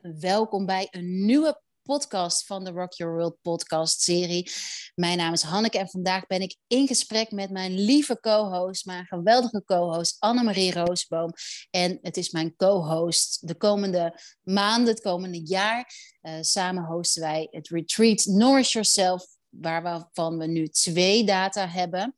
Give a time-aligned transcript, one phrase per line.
[0.00, 4.50] welkom bij een nieuwe podcast van de Rock Your World podcast serie.
[4.94, 9.06] Mijn naam is Hanneke en vandaag ben ik in gesprek met mijn lieve co-host, mijn
[9.06, 11.32] geweldige co-host Annemarie Roosboom.
[11.70, 15.92] En het is mijn co-host de komende maanden, het komende jaar.
[16.22, 22.16] Uh, samen hosten wij het retreat Nourish Yourself, waarvan we nu twee data hebben.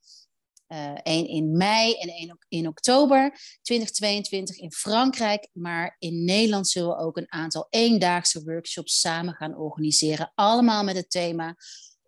[1.02, 5.48] Eén uh, in mei en één in oktober 2022 in Frankrijk.
[5.52, 10.32] Maar in Nederland zullen we ook een aantal eendaagse workshops samen gaan organiseren.
[10.34, 11.56] Allemaal met het thema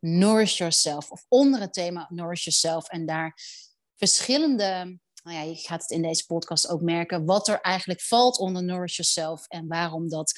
[0.01, 1.11] Nourish Yourself.
[1.11, 2.89] Of onder het thema Nourish Yourself.
[2.89, 3.39] En daar
[3.97, 8.39] verschillende nou ja, je gaat het in deze podcast ook merken, wat er eigenlijk valt
[8.39, 10.33] onder Nourish Yourself en waarom dat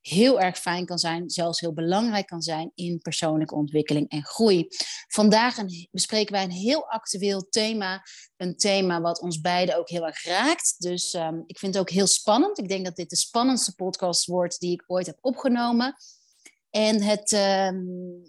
[0.00, 4.66] heel erg fijn kan zijn, zelfs heel belangrijk kan zijn in persoonlijke ontwikkeling en groei.
[5.08, 5.56] Vandaag
[5.90, 8.02] bespreken wij een heel actueel thema,
[8.36, 10.74] een thema wat ons beiden ook heel erg raakt.
[10.78, 12.58] Dus um, ik vind het ook heel spannend.
[12.58, 15.94] Ik denk dat dit de spannendste podcast wordt die ik ooit heb opgenomen.
[16.70, 18.22] En het, um,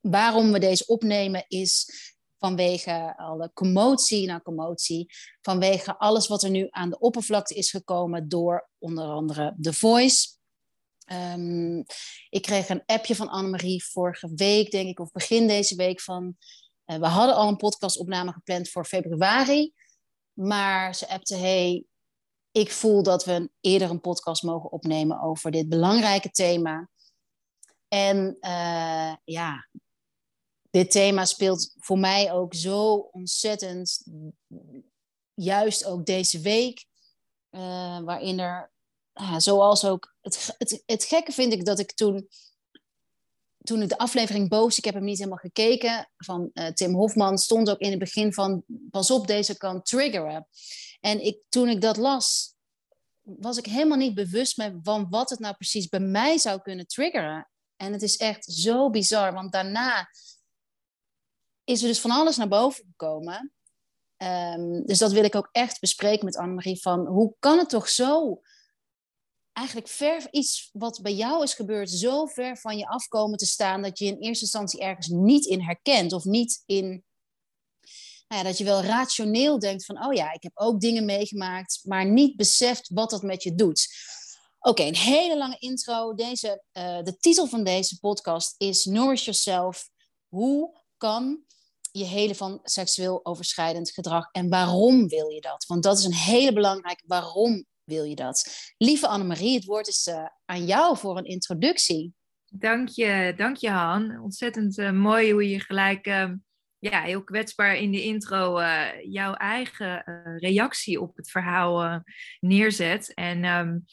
[0.00, 1.90] waarom we deze opnemen is
[2.38, 8.28] vanwege alle commotie na commotie, vanwege alles wat er nu aan de oppervlakte is gekomen
[8.28, 10.34] door onder andere The Voice.
[11.12, 11.84] Um,
[12.28, 16.36] ik kreeg een appje van Annemarie vorige week, denk ik, of begin deze week van...
[16.86, 19.72] Uh, we hadden al een podcastopname gepland voor februari,
[20.32, 21.84] maar ze appte, hey,
[22.50, 26.88] ik voel dat we eerder een podcast mogen opnemen over dit belangrijke thema.
[27.88, 29.68] En uh, ja,
[30.70, 34.06] dit thema speelt voor mij ook zo ontzettend,
[35.34, 36.86] juist ook deze week,
[37.50, 38.72] uh, waarin er,
[39.36, 42.28] zoals ook, het, het, het gekke vind ik dat ik toen,
[43.62, 47.38] toen ik de aflevering Boos, ik heb hem niet helemaal gekeken, van uh, Tim Hofman,
[47.38, 50.48] stond ook in het begin van, pas op, deze kan triggeren.
[51.00, 52.54] En ik, toen ik dat las,
[53.22, 57.50] was ik helemaal niet bewust van wat het nou precies bij mij zou kunnen triggeren.
[57.76, 60.08] En het is echt zo bizar, want daarna
[61.64, 63.52] is er dus van alles naar boven gekomen.
[64.22, 66.80] Um, dus dat wil ik ook echt bespreken met Annemarie.
[66.80, 68.40] Van hoe kan het toch zo,
[69.56, 73.82] eigenlijk ver iets wat bij jou is gebeurd, zo ver van je afkomen te staan
[73.82, 77.04] dat je in eerste instantie ergens niet in herkent of niet in.
[78.28, 81.80] Nou ja, dat je wel rationeel denkt van, oh ja, ik heb ook dingen meegemaakt,
[81.82, 83.88] maar niet beseft wat dat met je doet.
[84.58, 86.14] Oké, een hele lange intro.
[86.14, 89.88] Deze, uh, de titel van deze podcast is Nourish Yourself.
[90.28, 91.44] Hoe kan
[91.98, 94.28] je hele van seksueel overschrijdend gedrag.
[94.32, 95.64] En waarom wil je dat?
[95.66, 98.72] Want dat is een hele belangrijke waarom wil je dat?
[98.78, 102.14] Lieve Annemarie, het woord is uh, aan jou voor een introductie.
[102.48, 104.20] Dank je, dank je Han.
[104.20, 106.30] Ontzettend uh, mooi hoe je gelijk uh,
[106.78, 110.02] ja, heel kwetsbaar in de intro eh, jouw eigen
[110.38, 112.02] reactie op het verhaal
[112.40, 113.14] neerzet.
[113.14, 113.84] En um,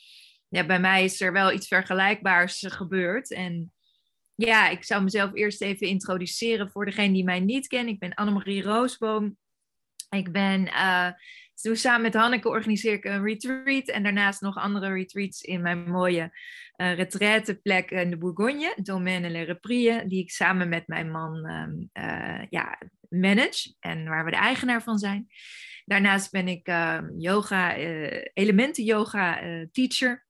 [0.47, 3.31] ja, bij mij is er wel iets vergelijkbaars gebeurd.
[3.31, 3.73] En
[4.35, 7.89] ja, ik zou mezelf eerst even introduceren voor degene die mij niet kent.
[7.89, 9.37] Ik ben Annemarie Roosboom.
[10.09, 10.67] Ik ben,
[11.61, 15.91] uh, samen met Hanneke organiseer ik een retreat en daarnaast nog andere retreats in mijn
[15.91, 16.37] mooie
[16.77, 21.89] uh, retraiteplek in de Bourgogne, Domaine Le Reprie, die ik samen met mijn man um,
[21.93, 25.27] uh, ja, manage en waar we de eigenaar van zijn.
[25.85, 27.75] Daarnaast ben ik uh, yoga,
[28.33, 29.39] elementen yoga
[29.71, 30.25] teacher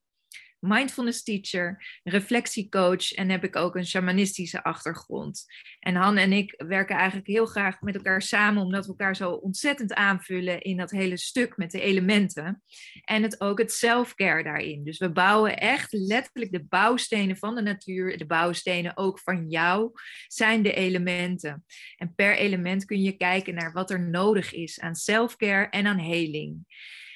[0.66, 5.44] mindfulness teacher, reflectiecoach en heb ik ook een shamanistische achtergrond.
[5.80, 9.30] En Han en ik werken eigenlijk heel graag met elkaar samen, omdat we elkaar zo
[9.30, 12.62] ontzettend aanvullen in dat hele stuk met de elementen.
[13.04, 14.84] En het ook het self-care daarin.
[14.84, 19.90] Dus we bouwen echt letterlijk de bouwstenen van de natuur, de bouwstenen ook van jou,
[20.26, 21.64] zijn de elementen.
[21.96, 25.98] En per element kun je kijken naar wat er nodig is aan self-care en aan
[25.98, 26.66] heling.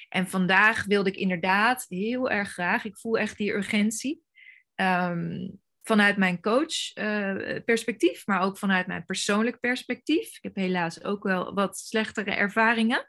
[0.09, 4.23] En vandaag wilde ik inderdaad heel erg graag, ik voel echt die urgentie.
[4.75, 10.27] Um, vanuit mijn coach uh, perspectief, maar ook vanuit mijn persoonlijk perspectief.
[10.35, 13.07] Ik heb helaas ook wel wat slechtere ervaringen,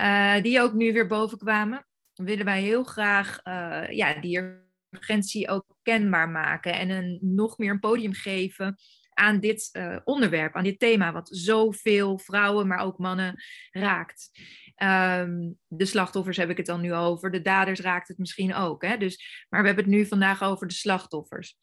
[0.00, 1.86] uh, die ook nu weer bovenkwamen.
[2.14, 7.70] Willen wij heel graag uh, ja, die urgentie ook kenbaar maken en een, nog meer
[7.70, 8.76] een podium geven
[9.10, 9.70] aan dit
[10.04, 14.30] onderwerp, aan dit thema, wat zoveel vrouwen, maar ook mannen raakt.
[14.76, 17.30] Um, de slachtoffers heb ik het dan nu over.
[17.30, 18.82] De daders raakt het misschien ook.
[18.82, 18.96] Hè?
[18.96, 21.56] Dus, maar we hebben het nu vandaag over de slachtoffers.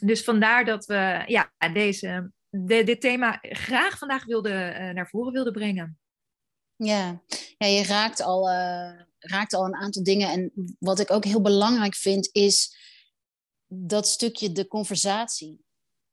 [0.00, 5.32] Dus vandaar dat we ja, deze, de, dit thema graag vandaag wilde, uh, naar voren
[5.32, 5.98] wilden brengen.
[6.76, 7.22] Ja,
[7.58, 10.28] ja je raakt al, uh, raakt al een aantal dingen.
[10.30, 12.76] En wat ik ook heel belangrijk vind, is
[13.66, 15.64] dat stukje de conversatie.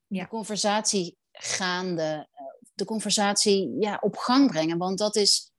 [0.07, 0.23] Ja.
[0.23, 2.43] De conversatie gaande, eh,
[2.73, 4.77] de conversatie ja, op gang brengen.
[4.77, 5.51] Want dat is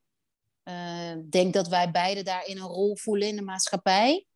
[1.29, 4.27] denk dat wij beiden daarin een rol voelen in de maatschappij.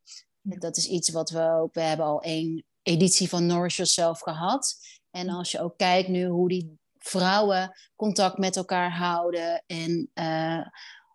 [0.40, 4.74] Dat is iets wat we ook, we hebben al één editie van Nourish Yourself gehad.
[5.10, 10.66] En als je ook kijkt nu hoe die vrouwen contact met elkaar houden en uh,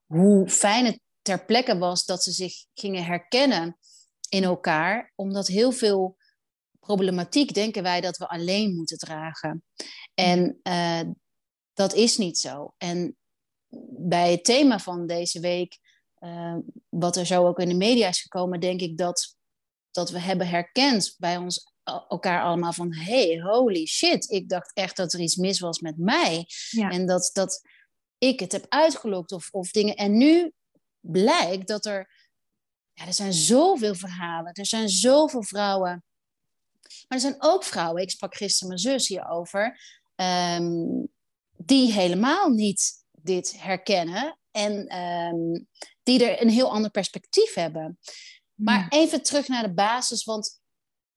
[0.06, 3.78] hoe fijn het ter plekke was dat ze zich gingen herkennen
[4.30, 6.18] in elkaar, omdat heel veel
[6.80, 9.64] problematiek denken wij dat we alleen moeten dragen.
[10.14, 11.02] En uh,
[11.74, 12.74] dat is niet zo.
[12.78, 13.18] En
[13.98, 15.80] bij het thema van deze week,
[16.20, 16.56] uh,
[16.90, 19.38] wat er zo ook in de media is gekomen, denk ik dat,
[19.92, 21.74] dat we hebben herkend bij ons
[22.08, 25.98] elkaar allemaal van hey, holy shit, ik dacht echt dat er iets mis was met
[25.98, 26.46] mij.
[26.72, 27.62] En dat, dat
[28.18, 29.96] ik het heb uitgelokt of, of dingen.
[29.96, 30.54] En nu
[31.00, 32.12] blijkt dat er,
[32.94, 36.04] ja, er zijn zoveel verhalen, er zijn zoveel vrouwen.
[37.08, 39.80] Maar er zijn ook vrouwen, ik sprak gisteren mijn zus hierover,
[40.16, 41.08] um,
[41.58, 42.99] die helemaal niet
[43.30, 45.68] dit herkennen en um,
[46.04, 48.00] die er een heel ander perspectief hebben.
[48.54, 50.62] Maar even terug naar de basis, want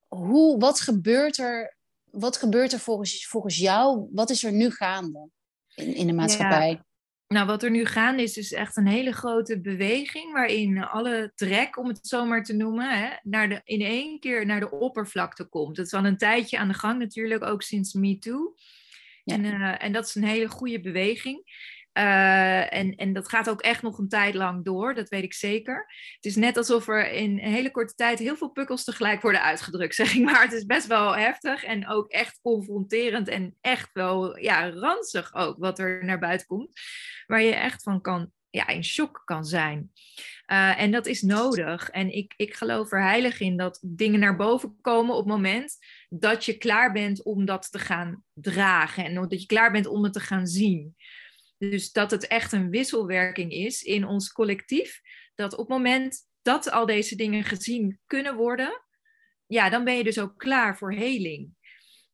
[0.09, 1.77] hoe, wat gebeurt er,
[2.11, 4.09] wat gebeurt er volgens, volgens jou?
[4.13, 5.29] Wat is er nu gaande
[5.75, 6.71] in, in de maatschappij?
[6.71, 6.85] Ja.
[7.29, 11.79] Nou, wat er nu gaande is, is echt een hele grote beweging waarin alle trek,
[11.79, 15.45] om het zo maar te noemen, hè, naar de, in één keer naar de oppervlakte
[15.45, 15.77] komt.
[15.77, 18.55] Dat is al een tijdje aan de gang natuurlijk, ook sinds MeToo.
[19.25, 19.35] Ja.
[19.35, 21.43] En, uh, en dat is een hele goede beweging.
[21.99, 25.35] Uh, en, en dat gaat ook echt nog een tijd lang door, dat weet ik
[25.35, 25.87] zeker.
[26.15, 29.43] Het is net alsof er in een hele korte tijd heel veel pukkels tegelijk worden
[29.43, 30.43] uitgedrukt, zeg ik maar.
[30.43, 35.59] Het is best wel heftig en ook echt confronterend en echt wel ja, ranzig ook
[35.59, 36.81] wat er naar buiten komt.
[37.27, 39.91] Waar je echt van kan, ja, in shock kan zijn.
[40.47, 41.91] Uh, en dat is nodig.
[41.91, 45.77] En ik, ik geloof er heilig in dat dingen naar boven komen op het moment
[46.09, 49.05] dat je klaar bent om dat te gaan dragen.
[49.05, 50.97] En dat je klaar bent om het te gaan zien.
[51.69, 55.01] Dus dat het echt een wisselwerking is in ons collectief.
[55.35, 58.83] Dat op het moment dat al deze dingen gezien kunnen worden,
[59.47, 61.51] ja, dan ben je dus ook klaar voor heling.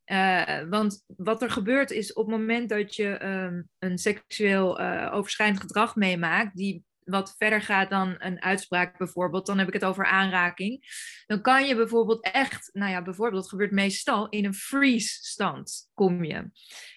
[0.06, 5.10] Uh, want wat er gebeurt is op het moment dat je um, een seksueel uh,
[5.12, 9.84] overschrijdend gedrag meemaakt, die wat verder gaat dan een uitspraak bijvoorbeeld, dan heb ik het
[9.84, 10.84] over aanraking.
[11.26, 16.24] Dan kan je bijvoorbeeld echt, nou ja, bijvoorbeeld, dat gebeurt meestal in een freeze-stand kom
[16.24, 16.50] je.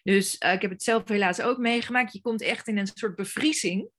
[0.03, 2.13] Dus uh, ik heb het zelf helaas ook meegemaakt.
[2.13, 3.89] Je komt echt in een soort bevriezing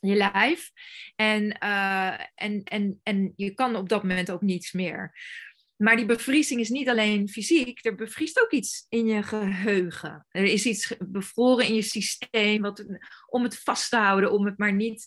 [0.00, 0.70] je lijf.
[1.16, 5.12] En, uh, en, en, en je kan op dat moment ook niets meer.
[5.76, 10.26] Maar die bevriezing is niet alleen fysiek, er bevriest ook iets in je geheugen.
[10.28, 12.84] Er is iets bevroren in je systeem wat,
[13.26, 15.06] om het vast te houden, om het maar niet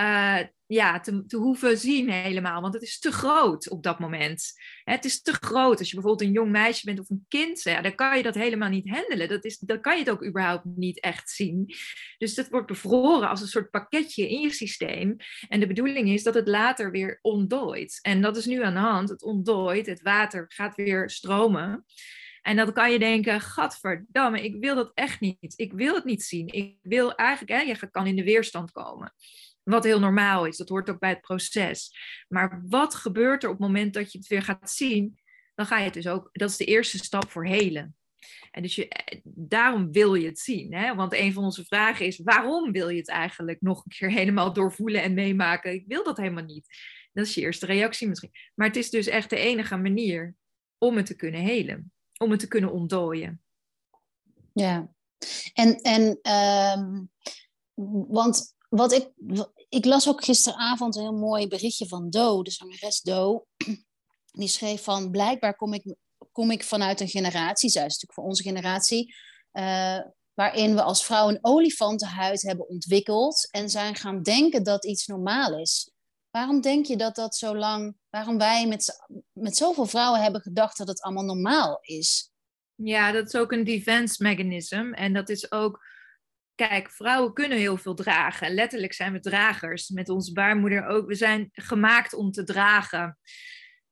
[0.00, 2.60] uh, ja, te, te hoeven zien helemaal.
[2.60, 4.52] Want het is te groot op dat moment.
[4.84, 5.78] Het is te groot.
[5.78, 8.34] Als je bijvoorbeeld een jong meisje bent of een kind, ja, dan kan je dat
[8.34, 9.28] helemaal niet handelen.
[9.28, 11.74] Dat is, dan kan je het ook überhaupt niet echt zien.
[12.18, 15.16] Dus dat wordt bevroren als een soort pakketje in je systeem.
[15.48, 17.98] En de bedoeling is dat het later weer ontdooit.
[18.02, 19.08] En dat is nu aan de hand.
[19.08, 21.84] Het ontdooit, het water gaat weer stromen.
[22.42, 25.52] En dan kan je denken, gadverdamme, ik wil dat echt niet.
[25.56, 26.46] Ik wil het niet zien.
[26.46, 29.12] Ik wil eigenlijk, hè, je kan in de weerstand komen.
[29.70, 31.96] Wat heel normaal is, dat hoort ook bij het proces.
[32.28, 35.18] Maar wat gebeurt er op het moment dat je het weer gaat zien?
[35.54, 37.96] Dan ga je het dus ook, dat is de eerste stap voor helen.
[38.50, 38.88] En dus je,
[39.24, 40.74] daarom wil je het zien.
[40.74, 40.94] Hè?
[40.94, 44.52] Want een van onze vragen is: waarom wil je het eigenlijk nog een keer helemaal
[44.52, 45.72] doorvoelen en meemaken?
[45.72, 46.66] Ik wil dat helemaal niet.
[47.12, 48.32] Dat is je eerste reactie misschien.
[48.54, 50.34] Maar het is dus echt de enige manier
[50.78, 53.42] om het te kunnen helen, om het te kunnen ontdooien.
[54.52, 54.90] Ja,
[55.52, 56.32] en, en
[56.78, 57.10] um,
[58.08, 59.10] want wat ik,
[59.68, 63.46] ik las ook gisteravond een heel mooi berichtje van Do, de zangeres Do.
[64.30, 65.94] Die schreef van, blijkbaar kom ik,
[66.32, 69.14] kom ik vanuit een generatie, zij natuurlijk voor onze generatie,
[69.52, 70.00] uh,
[70.34, 75.58] waarin we als vrouw een olifantenhuid hebben ontwikkeld en zijn gaan denken dat iets normaal
[75.58, 75.90] is.
[76.30, 80.78] Waarom denk je dat dat zo lang, waarom wij met, met zoveel vrouwen hebben gedacht
[80.78, 82.30] dat het allemaal normaal is?
[82.74, 84.92] Ja, dat is ook een defense mechanism.
[84.92, 85.84] En dat is ook
[86.56, 88.54] Kijk, vrouwen kunnen heel veel dragen.
[88.54, 89.88] Letterlijk zijn we dragers.
[89.88, 91.06] Met onze baarmoeder ook.
[91.06, 93.18] We zijn gemaakt om te dragen.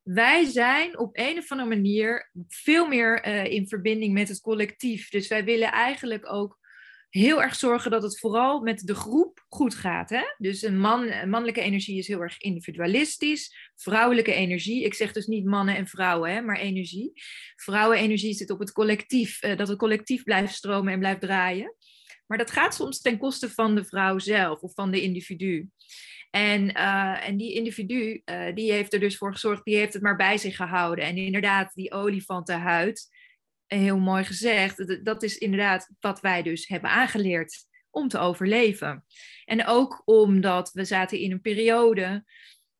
[0.02, 5.08] Wij zijn op een of andere manier veel meer uh, in verbinding met het collectief.
[5.08, 6.58] Dus wij willen eigenlijk ook
[7.08, 10.10] heel erg zorgen dat het vooral met de groep goed gaat.
[10.10, 10.22] Hè?
[10.38, 13.70] Dus een man, mannelijke energie is heel erg individualistisch.
[13.76, 17.12] Vrouwelijke energie, ik zeg dus niet mannen en vrouwen, hè, maar energie.
[17.56, 21.74] Vrouwenenergie zit op het collectief, uh, dat het collectief blijft stromen en blijft draaien.
[22.26, 25.68] Maar dat gaat soms ten koste van de vrouw zelf of van de individu.
[26.30, 30.02] En, uh, en die individu, uh, die heeft er dus voor gezorgd, die heeft het
[30.02, 31.04] maar bij zich gehouden.
[31.04, 33.08] En inderdaad, die olifantenhuid,
[33.66, 39.04] heel mooi gezegd, dat is inderdaad wat wij dus hebben aangeleerd om te overleven.
[39.44, 42.24] En ook omdat we zaten in een periode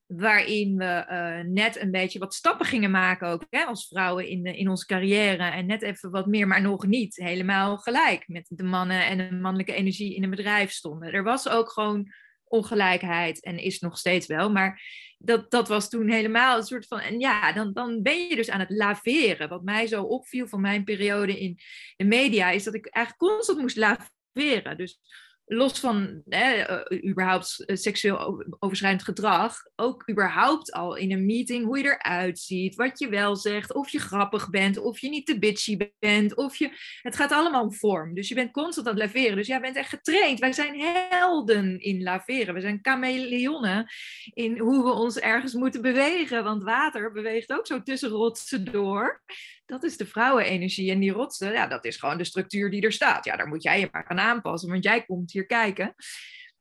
[0.07, 4.45] waarin we eh, net een beetje wat stappen gingen maken ook hè, als vrouwen in,
[4.45, 8.63] in onze carrière en net even wat meer, maar nog niet helemaal gelijk met de
[8.63, 11.13] mannen en de mannelijke energie in een bedrijf stonden.
[11.13, 14.81] Er was ook gewoon ongelijkheid en is nog steeds wel, maar
[15.17, 18.49] dat, dat was toen helemaal een soort van, en ja, dan, dan ben je dus
[18.49, 19.49] aan het laveren.
[19.49, 21.59] Wat mij zo opviel van mijn periode in
[21.95, 24.77] de media, is dat ik eigenlijk constant moest laveren.
[24.77, 24.99] Dus
[25.45, 31.77] los van eh, überhaupt eh, seksueel overschrijdend gedrag, ook überhaupt al in een meeting hoe
[31.77, 35.39] je eruit ziet, wat je wel zegt, of je grappig bent, of je niet te
[35.39, 36.69] bitchy bent, of je...
[37.01, 38.13] Het gaat allemaal om vorm.
[38.13, 39.35] Dus je bent constant aan het laveren.
[39.35, 40.39] Dus jij bent echt getraind.
[40.39, 42.53] Wij zijn helden in laveren.
[42.53, 43.87] We zijn chameleonen
[44.33, 49.23] in hoe we ons ergens moeten bewegen, want water beweegt ook zo tussen rotsen door
[49.65, 50.91] dat is de vrouwenenergie.
[50.91, 53.25] En die rotsen, ja, dat is gewoon de structuur die er staat.
[53.25, 55.95] Ja, daar moet jij je maar gaan aanpassen, want jij komt hier kijken.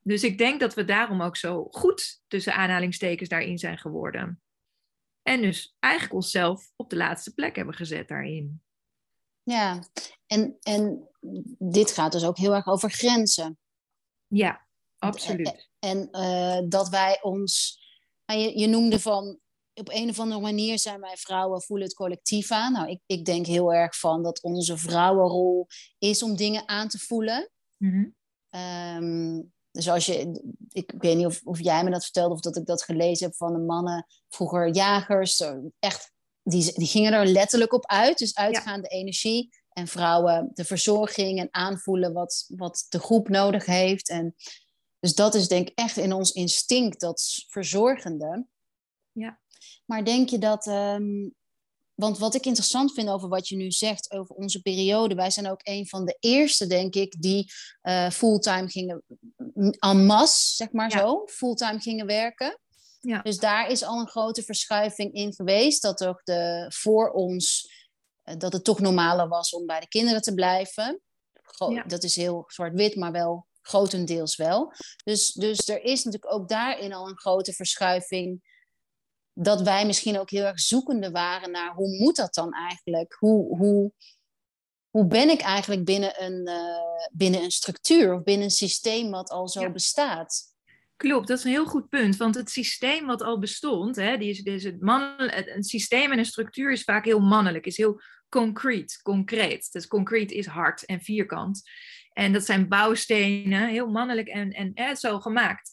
[0.00, 4.42] Dus ik denk dat we daarom ook zo goed tussen aanhalingstekens daarin zijn geworden.
[5.22, 8.62] En dus eigenlijk onszelf op de laatste plek hebben gezet daarin.
[9.42, 9.82] Ja,
[10.26, 11.08] en, en
[11.58, 13.58] dit gaat dus ook heel erg over grenzen.
[14.26, 14.66] Ja,
[14.98, 15.68] absoluut.
[15.78, 17.82] En, en uh, dat wij ons.
[18.26, 19.38] Nou, je, je noemde van
[19.74, 22.72] op een of andere manier zijn wij vrouwen voelen het collectief aan.
[22.72, 25.66] Nou, ik, ik denk heel erg van dat onze vrouwenrol
[25.98, 27.50] is om dingen aan te voelen.
[27.76, 28.14] Mm
[29.74, 32.66] dus als je, ik, weet niet of, of jij me dat vertelde of dat ik
[32.66, 35.42] dat gelezen heb van de mannen, vroeger jagers,
[35.78, 36.12] echt,
[36.42, 38.18] die, die gingen er letterlijk op uit.
[38.18, 39.62] Dus uitgaande energie.
[39.68, 44.08] En vrouwen de verzorging en aanvoelen wat, wat de groep nodig heeft.
[44.08, 44.34] En
[45.00, 48.46] dus dat is denk ik echt in ons instinct, dat verzorgende.
[49.12, 49.40] Ja.
[49.84, 50.66] Maar denk je dat.
[50.66, 51.34] Um,
[51.94, 55.50] want wat ik interessant vind over wat je nu zegt over onze periode, wij zijn
[55.50, 59.02] ook een van de eerste, denk ik, die uh, fulltime gingen,
[59.78, 62.58] en masse, zeg maar zo, fulltime gingen werken.
[63.00, 63.22] Ja.
[63.22, 67.72] Dus daar is al een grote verschuiving in geweest, dat ook de, voor ons,
[68.24, 71.00] uh, dat het toch normaler was om bij de kinderen te blijven.
[71.32, 74.72] Gro Dat is heel zwart-wit, maar wel grotendeels wel.
[75.04, 78.52] Dus, dus er is natuurlijk ook daarin al een grote verschuiving
[79.34, 83.16] dat wij misschien ook heel erg zoekende waren naar hoe moet dat dan eigenlijk?
[83.18, 83.92] Hoe, hoe,
[84.90, 89.30] hoe ben ik eigenlijk binnen een, uh, binnen een structuur of binnen een systeem wat
[89.30, 90.52] al zo bestaat?
[90.96, 92.16] Klopt, dat is een heel goed punt.
[92.16, 96.12] Want het systeem wat al bestond, hè, die is, die is het man, een systeem
[96.12, 99.72] en een structuur is vaak heel mannelijk, is heel concreet, concreet.
[99.72, 101.62] Dus concreet is hard en vierkant.
[102.12, 105.72] En dat zijn bouwstenen, heel mannelijk en, en eh, zo gemaakt.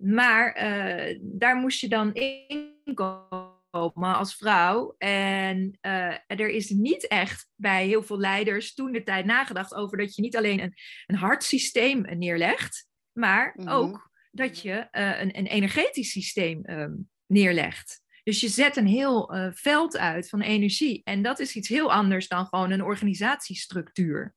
[0.00, 3.54] Maar uh, daar moest je dan inkomen
[4.16, 4.94] als vrouw.
[4.98, 9.98] En uh, er is niet echt bij heel veel leiders toen de tijd nagedacht over
[9.98, 10.74] dat je niet alleen een,
[11.06, 13.74] een hard systeem neerlegt, maar mm -hmm.
[13.74, 18.02] ook dat je uh, een, een energetisch systeem um, neerlegt.
[18.22, 21.00] Dus je zet een heel veld uit van energie.
[21.04, 24.34] En dat is iets heel anders dan gewoon een organisatiestructuur.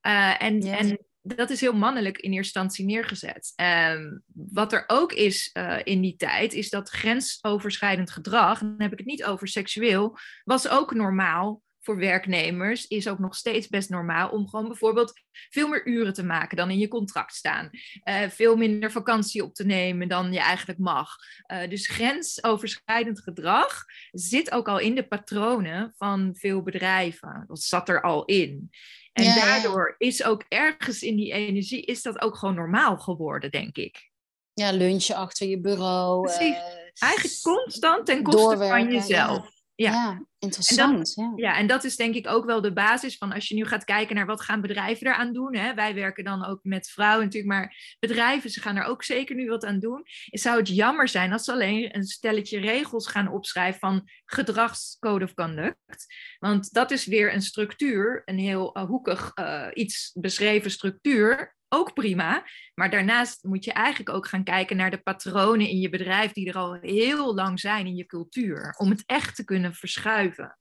[0.00, 0.78] En, yes.
[0.78, 3.52] en dat is heel mannelijk in eerste instantie neergezet.
[3.92, 8.92] Um, wat er ook is uh, in die tijd, is dat grensoverschrijdend gedrag, dan heb
[8.92, 13.90] ik het niet over seksueel, was ook normaal voor werknemers, is ook nog steeds best
[13.90, 15.12] normaal om gewoon bijvoorbeeld
[15.50, 17.70] veel meer uren te maken dan in je contract staan.
[18.04, 21.16] Uh, veel minder vakantie op te nemen dan je eigenlijk mag.
[21.52, 27.44] Uh, dus grensoverschrijdend gedrag zit ook al in de patronen van veel bedrijven.
[27.46, 28.70] Dat zat er al in.
[29.14, 33.50] En ja, daardoor is ook ergens in die energie, is dat ook gewoon normaal geworden,
[33.50, 34.10] denk ik.
[34.52, 36.22] Ja, lunchen achter je bureau.
[36.22, 36.56] Precies.
[36.56, 39.53] Uh, Eigenlijk constant ten koste van jezelf.
[39.76, 40.92] Ja, ja interessant.
[40.92, 41.32] En dat, ja.
[41.36, 43.84] ja, en dat is denk ik ook wel de basis van als je nu gaat
[43.84, 45.56] kijken naar wat gaan bedrijven eraan doen.
[45.56, 45.74] Hè?
[45.74, 49.48] Wij werken dan ook met vrouwen natuurlijk, maar bedrijven ze gaan er ook zeker nu
[49.48, 50.02] wat aan doen.
[50.30, 55.34] Zou het jammer zijn als ze alleen een stelletje regels gaan opschrijven van gedragscode of
[55.34, 56.06] conduct.
[56.38, 61.92] Want dat is weer een structuur, een heel uh, hoekig uh, iets beschreven structuur ook
[61.94, 62.46] prima.
[62.74, 66.48] Maar daarnaast moet je eigenlijk ook gaan kijken naar de patronen in je bedrijf die
[66.48, 68.74] er al heel lang zijn in je cultuur.
[68.78, 70.58] Om het echt te kunnen verschuiven.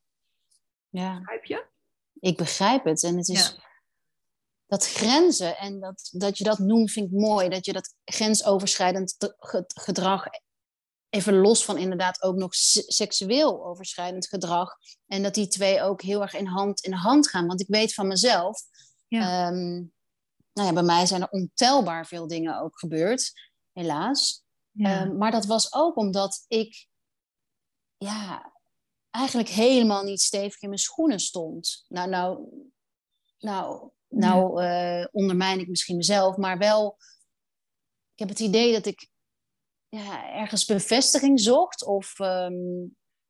[0.90, 1.18] Ja.
[1.18, 1.66] Begrijp je?
[2.20, 3.04] Ik begrijp het.
[3.04, 3.64] En het is ja.
[4.68, 7.50] dat grenzen en dat, dat je dat noemt, vind ik mooi.
[7.50, 9.16] Dat je dat grensoverschrijdend
[9.68, 10.26] gedrag
[11.14, 14.70] even los van inderdaad ook nog seksueel overschrijdend gedrag.
[15.08, 17.48] En dat die twee ook heel erg in hand in hand gaan.
[17.48, 18.62] Want ik weet van mezelf,
[19.08, 19.48] ja.
[19.48, 19.93] um,
[20.54, 23.32] nou ja, bij mij zijn er ontelbaar veel dingen ook gebeurd,
[23.72, 24.44] helaas.
[24.72, 25.06] Ja.
[25.06, 26.88] Um, maar dat was ook omdat ik
[27.98, 28.54] ja,
[29.10, 31.86] eigenlijk helemaal niet stevig in mijn schoenen stond.
[31.88, 32.48] Nou, nou,
[33.38, 35.02] nou, nou ja.
[35.02, 36.98] uh, ondermijn ik misschien mezelf, maar wel.
[38.14, 39.10] Ik heb het idee dat ik
[39.90, 41.86] ja, ergens bevestiging zocht.
[41.86, 42.82] Of ehm,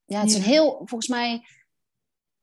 [0.06, 1.48] ja, het is een heel, volgens mij,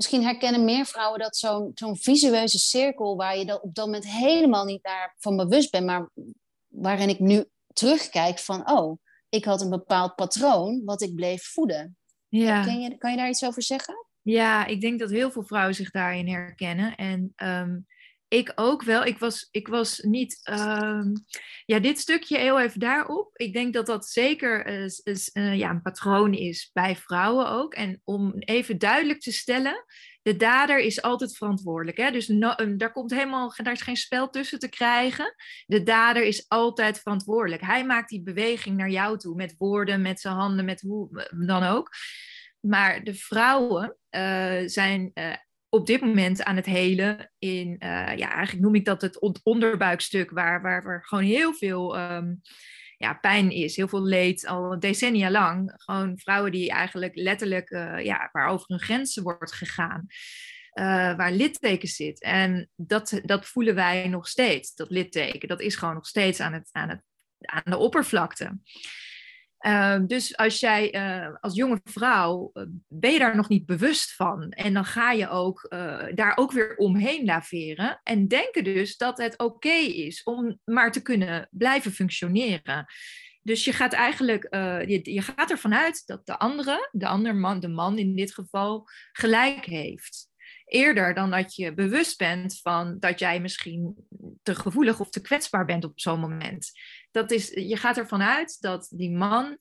[0.00, 4.06] misschien herkennen meer vrouwen dat zo'n zo'n visueuze cirkel waar je dat op dat moment
[4.06, 6.08] helemaal niet naar van bewust bent, maar
[6.68, 11.96] waarin ik nu terugkijk van, oh, ik had een bepaald patroon wat ik bleef voeden.
[12.28, 12.64] Ja.
[12.64, 14.06] Kan, je, kan je daar iets over zeggen?
[14.22, 16.94] Ja, ik denk dat heel veel vrouwen zich daarin herkennen.
[16.94, 17.78] En ehm,
[18.30, 19.04] ik ook wel.
[19.04, 20.40] Ik was, ik was niet.
[20.42, 21.12] Ehm,
[21.64, 23.30] ja, dit stukje heel even daarop.
[23.32, 27.74] Ik denk dat dat zeker is, is, uh, ja, een patroon is bij vrouwen ook.
[27.74, 29.84] En om even duidelijk te stellen.
[30.22, 31.96] De dader is altijd verantwoordelijk.
[31.96, 32.10] Hè?
[32.10, 32.26] Dus
[32.76, 35.34] daar, komt helemaal, daar is geen spel tussen te krijgen.
[35.66, 37.62] De dader is altijd verantwoordelijk.
[37.62, 39.34] Hij maakt die beweging naar jou toe.
[39.34, 41.90] Met woorden, met zijn handen, met hoe dan ook.
[42.60, 43.96] Maar de vrouwen
[44.66, 45.12] zijn
[45.70, 50.30] op dit moment aan het helen in, uh, ja, eigenlijk noem ik dat het onderbuikstuk,
[50.30, 52.40] waar, waar, waar gewoon heel veel um,
[52.96, 55.72] ja, pijn is, heel veel leed, al decennia lang.
[55.76, 60.06] Gewoon vrouwen die eigenlijk letterlijk, uh, ja, waar over hun grenzen wordt gegaan.
[60.74, 62.22] Uh, waar litteken zit.
[62.22, 65.48] En dat, dat voelen wij nog steeds, dat litteken.
[65.48, 67.02] Dat is gewoon nog steeds aan, het, aan, het,
[67.40, 68.58] aan de oppervlakte.
[69.60, 74.14] Ehm, dus als jij uh, als jonge vrouw uh, ben je daar nog niet bewust
[74.14, 74.50] van.
[74.50, 78.00] En dan ga je ook uh, daar ook weer omheen laveren.
[78.02, 82.86] En denken dus dat het oké is om maar te kunnen blijven functioneren.
[83.42, 84.46] Dus je gaat eigenlijk,
[84.86, 88.34] je, je gaat ervan uit dat de andere, de andere man, de man in dit
[88.34, 90.30] geval, gelijk heeft
[90.70, 93.94] eerder dan dat je bewust bent van dat jij misschien
[94.42, 96.70] te gevoelig of te kwetsbaar bent op zo'n moment.
[97.10, 99.58] Dat is, je gaat ervan uit dat die man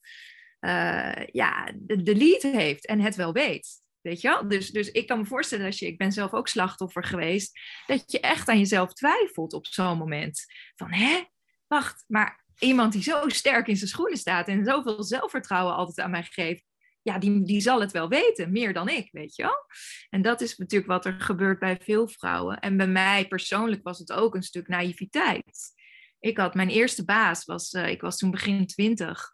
[0.59, 3.81] uh, ja, de, de lead heeft en het wel weet.
[4.01, 4.47] Weet je wel?
[4.47, 8.11] Dus, dus ik kan me voorstellen als je, ik ben zelf ook slachtoffer geweest, dat
[8.11, 10.45] je echt aan jezelf twijfelt op zo'n moment.
[10.75, 11.23] Van hè,
[11.67, 16.11] wacht, maar iemand die zo sterk in zijn schoenen staat en zoveel zelfvertrouwen altijd aan
[16.11, 16.63] mij geeft,
[17.01, 19.65] ja, die, die zal het wel weten, meer dan ik, weet je wel.
[20.09, 22.59] En dat is natuurlijk wat er gebeurt bij veel vrouwen.
[22.59, 25.77] En bij mij persoonlijk was het ook een stuk naïviteit.
[26.19, 29.31] Ik had mijn eerste baas, was, uh, ik was toen begin twintig,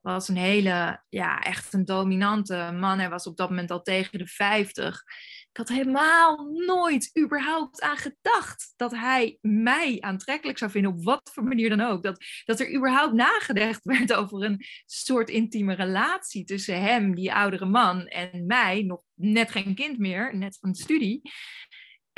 [0.00, 2.98] was een hele, ja, echt een dominante man.
[2.98, 5.02] Hij was op dat moment al tegen de 50.
[5.50, 11.30] Ik had helemaal nooit überhaupt aan gedacht dat hij mij aantrekkelijk zou vinden, op wat
[11.32, 12.02] voor manier dan ook.
[12.02, 17.66] Dat, dat er überhaupt nagedacht werd over een soort intieme relatie tussen hem, die oudere
[17.66, 21.20] man, en mij, nog net geen kind meer, net van de studie.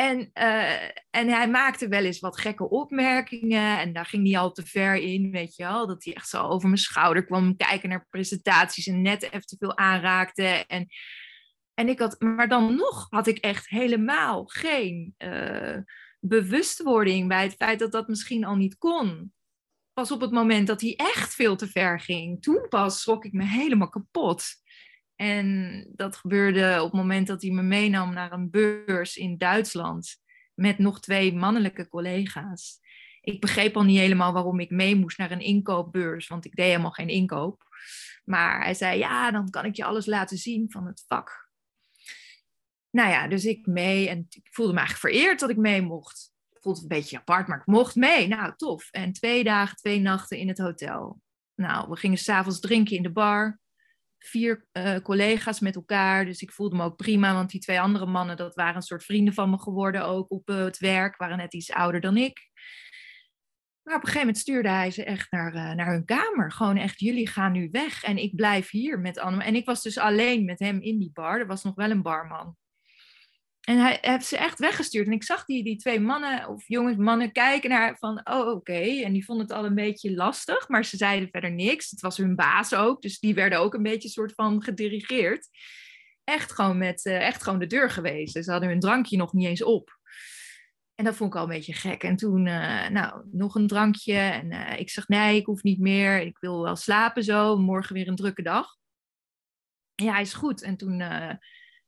[0.02, 3.78] En, uh, en hij maakte wel eens wat gekke opmerkingen.
[3.78, 5.86] En daar ging hij al te ver in, weet je wel.
[5.86, 9.56] Dat hij echt zo over mijn schouder kwam kijken naar presentaties en net even te
[9.58, 10.44] veel aanraakte.
[10.66, 10.88] En
[11.74, 15.78] en ik had, maar dan nog had ik echt helemaal geen uh,
[16.20, 19.32] bewustwording bij het feit dat dat misschien al niet kon.
[19.92, 23.32] Pas op het moment dat hij echt veel te ver ging, toen pas schrok ik
[23.32, 24.44] me helemaal kapot.
[25.22, 30.16] En dat gebeurde op het moment dat hij me meenam naar een beurs in Duitsland
[30.54, 32.80] met nog twee mannelijke collega's.
[33.20, 36.66] Ik begreep al niet helemaal waarom ik mee moest naar een inkoopbeurs, want ik deed
[36.66, 37.62] helemaal geen inkoop.
[38.24, 41.50] Maar hij zei: Ja, dan kan ik je alles laten zien van het vak.
[42.90, 46.32] Nou ja, dus ik mee en ik voelde me eigenlijk vereerd dat ik mee mocht.
[46.50, 48.28] Ik voelde een beetje apart, maar ik mocht mee.
[48.28, 48.88] Nou, tof.
[48.90, 51.20] En twee dagen, twee nachten in het hotel.
[51.54, 53.60] Nou, we gingen s'avonds drinken in de bar.
[54.24, 56.24] Vier uh, collega's met elkaar.
[56.24, 59.04] Dus ik voelde me ook prima, want die twee andere mannen, dat waren een soort
[59.04, 62.50] vrienden van me geworden, ook op uh, het werk, waren net iets ouder dan ik.
[63.82, 66.52] Maar op een gegeven moment stuurde hij ze echt naar, uh, naar hun kamer.
[66.52, 69.44] Gewoon echt, jullie gaan nu weg en ik blijf hier met Anne.
[69.44, 71.40] En ik was dus alleen met hem in die bar.
[71.40, 72.56] Er was nog wel een barman.
[73.62, 75.06] En hij heeft ze echt weggestuurd.
[75.06, 79.02] En ik zag die, die twee mannen of jongens, mannen kijken naar van, oh oké.
[79.02, 81.90] En die vonden het al een beetje lastig, maar ze zeiden verder niks.
[81.90, 85.48] Het was hun baas ook, dus die werden ook een beetje soort van gedirigeerd.
[86.24, 88.44] Echt gewoon, met, uh, echt gewoon de deur geweest.
[88.44, 90.00] Ze hadden hun drankje nog niet eens op.
[90.94, 92.02] En dat vond ik al een beetje gek.
[92.02, 94.14] En toen, uh, nou, nog een drankje.
[94.14, 96.20] En uh, ik zeg, nee, ik hoef niet meer.
[96.20, 97.56] Ik wil wel slapen zo.
[97.56, 98.76] Morgen weer een drukke dag.
[99.94, 100.62] Ja, is goed.
[100.62, 101.02] En toen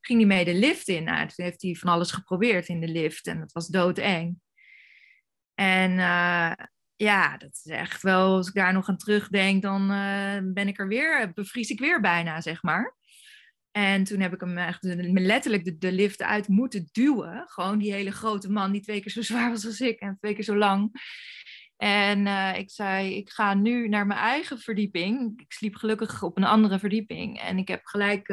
[0.04, 1.04] ging hij mee de lift in.
[1.04, 4.36] Nou, toen heeft hij van alles geprobeerd in de lift en dat was doodeng.
[5.54, 6.52] En uh,
[6.96, 10.78] ja, dat is echt wel, als ik daar nog aan terugdenk, dan uh, ben ik
[10.78, 12.96] er weer, bevries ik weer bijna, zeg maar.
[13.70, 17.44] En toen heb ik hem echt letterlijk de, de lift uit moeten duwen.
[17.46, 20.34] Gewoon die hele grote man, die twee keer zo zwaar was als ik en twee
[20.34, 20.92] keer zo lang.
[21.76, 25.40] En uh, ik zei, ik ga nu naar mijn eigen verdieping.
[25.40, 27.40] Ik sliep gelukkig op een andere verdieping.
[27.40, 28.28] En ik heb gelijk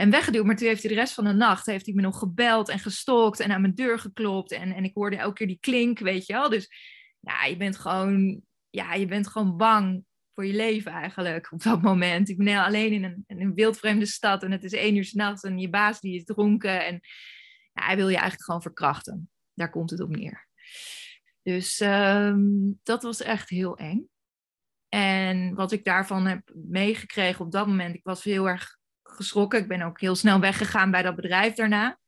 [0.00, 0.44] en weggeduwd.
[0.44, 2.78] Maar toen heeft hij de rest van de nacht heeft hij me nog gebeld en
[2.78, 4.52] gestalkt en aan mijn deur geklopt.
[4.52, 6.48] En, en ik hoorde elke keer die klink, weet je wel.
[6.48, 6.68] Dus
[7.20, 11.82] ja, je bent gewoon, ja, je bent gewoon bang voor je leven eigenlijk op dat
[11.82, 12.28] moment.
[12.28, 15.42] Ik ben alleen in een, in een wildvreemde stad en het is één uur s'nachts
[15.42, 16.86] en je baas die is dronken.
[16.86, 17.00] En
[17.72, 19.30] ja, hij wil je eigenlijk gewoon verkrachten.
[19.54, 20.48] Daar komt het op neer.
[21.42, 22.40] Dus ehm,
[22.82, 24.08] dat was echt heel eng.
[24.88, 28.78] En wat ik daarvan heb meegekregen op dat moment, ik was heel erg
[29.16, 29.60] geschrokken.
[29.60, 31.98] Ik ben ook heel snel weggegaan bij dat bedrijf daarna.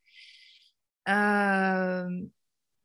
[1.02, 2.24] Ehm,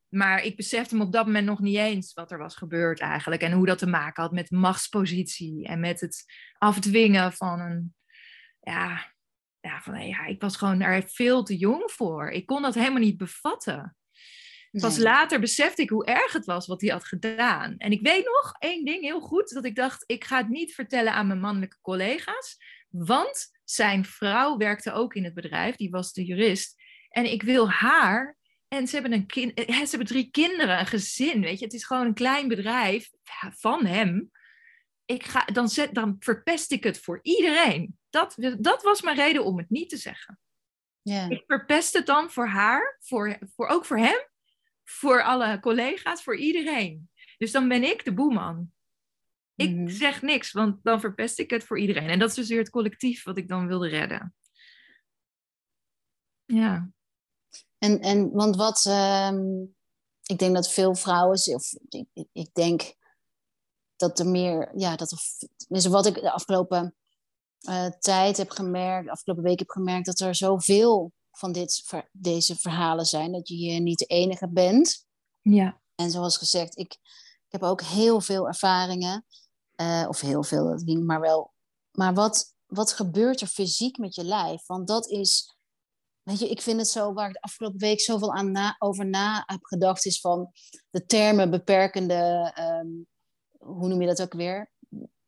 [0.10, 3.42] maar ik besefte me op dat moment nog niet eens wat er was gebeurd eigenlijk.
[3.42, 6.26] En hoe dat te maken had met machtspositie en met het
[6.58, 7.96] afdwingen van een.
[8.60, 9.14] Ja,
[9.60, 12.30] ja, van, ja ik was gewoon daar veel te jong voor.
[12.30, 13.96] Ik kon dat helemaal niet bevatten.
[14.72, 17.78] Pas later besefte ik hoe erg het was wat hij had gedaan.
[17.78, 20.74] En ik weet nog één ding heel goed: dat ik dacht, ik ga het niet
[20.74, 22.58] vertellen aan mijn mannelijke collega's.
[22.90, 26.82] Want zijn vrouw werkte ook in het bedrijf, die was de jurist.
[27.10, 28.38] En ik wil haar.
[28.68, 31.42] En ze hebben, een kind, eh, ze hebben drie kinderen, een gezin.
[31.42, 33.10] Weet je, het is gewoon een klein bedrijf
[33.58, 34.32] van hem.
[35.06, 37.98] Ik ga, dan, zet, dan verpest ik het voor iedereen.
[38.10, 40.40] Dat, dat was mijn reden om het niet te zeggen.
[41.30, 44.28] Ik verpest het dan voor haar, voor, voor, ook voor hem,
[44.84, 47.10] voor alle collega's, voor iedereen.
[47.38, 48.72] Dus dan ben ik de boeman.
[49.58, 49.90] Ik mhm.
[49.90, 52.10] zeg niks, want dan verpest ik het voor iedereen.
[52.10, 54.36] En dat is dus weer het collectief wat ik dan wilde redden.
[56.46, 56.92] Ja.
[57.78, 59.62] En, en want wat, ehm,
[60.24, 62.96] ik denk dat veel vrouwen, of ik, ik denk
[63.96, 66.96] dat er meer, ja, dat er, wat ik de afgelopen
[67.70, 72.56] uh, tijd heb gemerkt, de afgelopen week heb gemerkt, dat er zoveel van dit, deze
[72.56, 75.06] verhalen zijn, dat je hier niet de enige bent.
[75.42, 75.82] Ja.
[75.96, 76.92] En zoals gezegd, ik,
[77.46, 79.26] ik heb ook heel veel ervaringen,
[79.82, 81.54] uh, of heel veel, dat ging maar wel.
[81.92, 84.66] Maar wat, wat gebeurt er fysiek met je lijf?
[84.66, 85.58] Want dat is
[86.28, 89.06] Weet je, ik vind het zo, waar ik de afgelopen week zoveel aan na, over
[89.06, 90.52] na heb gedacht, is van
[90.90, 93.08] de termen beperkende, um,
[93.58, 94.72] hoe noem je dat ook weer?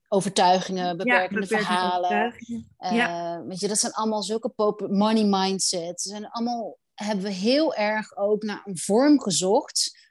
[0.08, 2.34] Overtuigingen, beperkende, verhalen.
[2.80, 4.54] Uh, weet je, dat zijn allemaal zulke
[4.88, 6.02] money mindset.
[6.02, 10.09] Ze zijn allemaal, hebben we heel erg ook naar een vorm gezocht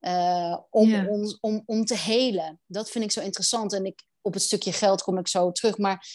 [0.00, 2.60] uh, om, ons, om, om te helen.
[2.66, 3.72] Dat vind ik zo interessant.
[3.72, 5.78] En ik, op het stukje geld kom ik zo terug.
[5.78, 6.06] Maar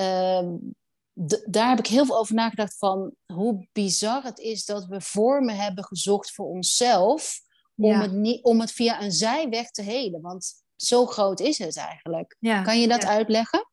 [0.00, 0.48] uh,
[1.46, 5.56] daar heb ik heel veel over nagedacht van hoe bizar het is dat we vormen
[5.56, 7.40] hebben gezocht voor onszelf
[7.76, 10.20] om, het, niet, om het via een zijweg te helen.
[10.20, 12.36] Want zo groot is het eigenlijk.
[12.62, 13.68] kan je dat uitleggen?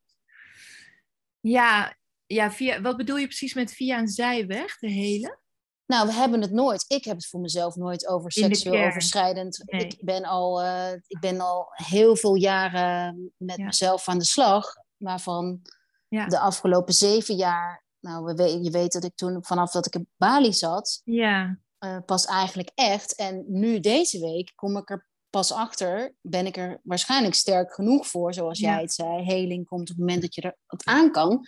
[1.39, 5.39] Ja, ja via, wat bedoel je precies met via een zijweg te helen?
[5.87, 6.85] Nou, we hebben het nooit.
[6.87, 9.63] Ik heb het voor mezelf nooit over seksueel overschrijdend.
[9.65, 14.75] Ik, ben al, uh, ik ben al heel veel jaren met mezelf aan de slag,
[14.97, 15.61] waarvan
[16.07, 16.27] ja.
[16.27, 20.07] de afgelopen zeven jaar, nou, we, je weet dat ik toen vanaf dat ik in
[20.17, 21.57] Bali zat, ja.
[21.79, 23.15] Uh, pas eigenlijk echt.
[23.15, 28.07] En nu deze week kom ik er pas achter, ben ik er waarschijnlijk sterk genoeg
[28.07, 29.23] voor, zoals jij het zei.
[29.23, 31.45] Heling komt op het moment dat je er wat aan kan.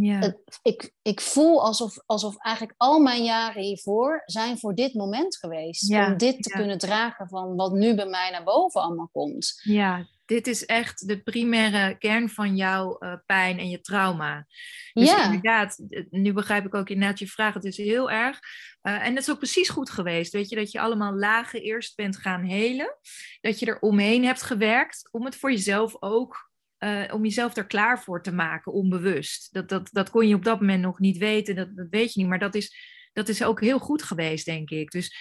[0.00, 0.34] Ja.
[0.62, 5.94] ik, ik voel alsof, alsof eigenlijk al mijn jaren hiervoor zijn voor dit moment geweest.
[5.94, 9.60] Om dit te kunnen dragen van wat nu bij mij naar boven allemaal komt.
[9.62, 14.46] Ja, dit is echt de primaire kern van jouw uh, pijn en je trauma.
[14.92, 15.24] Dus ja.
[15.24, 17.54] inderdaad, nu begrijp ik ook inderdaad je vraag.
[17.54, 18.38] Het is heel erg.
[18.82, 20.32] Uh, en dat is ook precies goed geweest.
[20.32, 22.96] Weet je, dat je allemaal lagen eerst bent gaan helen.
[23.40, 26.47] Dat je er omheen hebt gewerkt om het voor jezelf ook
[26.78, 29.52] uh, om jezelf er klaar voor te maken, onbewust.
[29.52, 32.28] Dat, dat, dat kon je op dat moment nog niet weten, dat, weet je niet.
[32.28, 32.76] Maar dat is,
[33.12, 34.90] dat is ook heel goed geweest, denk ik.
[34.90, 35.16] Dus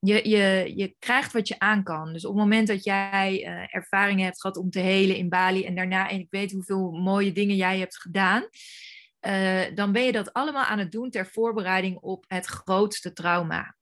[0.00, 2.12] je, je, je krijgt wat je aan kan.
[2.12, 5.64] Dus op het moment dat jij uh, ervaringen hebt gehad om te helen in Bali
[5.64, 8.48] en daarna, en ik weet hoeveel mooie dingen jij hebt gedaan,
[9.26, 13.76] uh, dan ben je dat allemaal aan het doen ter voorbereiding op het grootste trauma.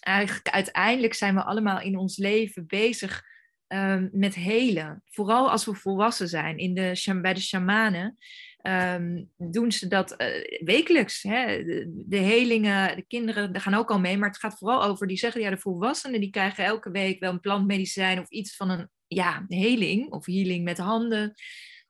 [0.00, 3.22] Eigenlijk uiteindelijk zijn we allemaal in ons leven bezig
[3.68, 5.02] um, met helen.
[5.10, 6.58] Vooral als we volwassen zijn.
[6.58, 8.16] In de, bij de shamanen
[8.62, 10.26] um, doen ze dat uh,
[10.64, 11.22] wekelijks.
[11.22, 11.64] Hè?
[11.64, 14.16] De, de, helingen, de kinderen daar gaan ook al mee.
[14.16, 17.32] Maar het gaat vooral over, die zeggen ja, de volwassenen die krijgen elke week wel
[17.32, 21.34] een plantmedicijn of iets van een ja, heling of healing met handen.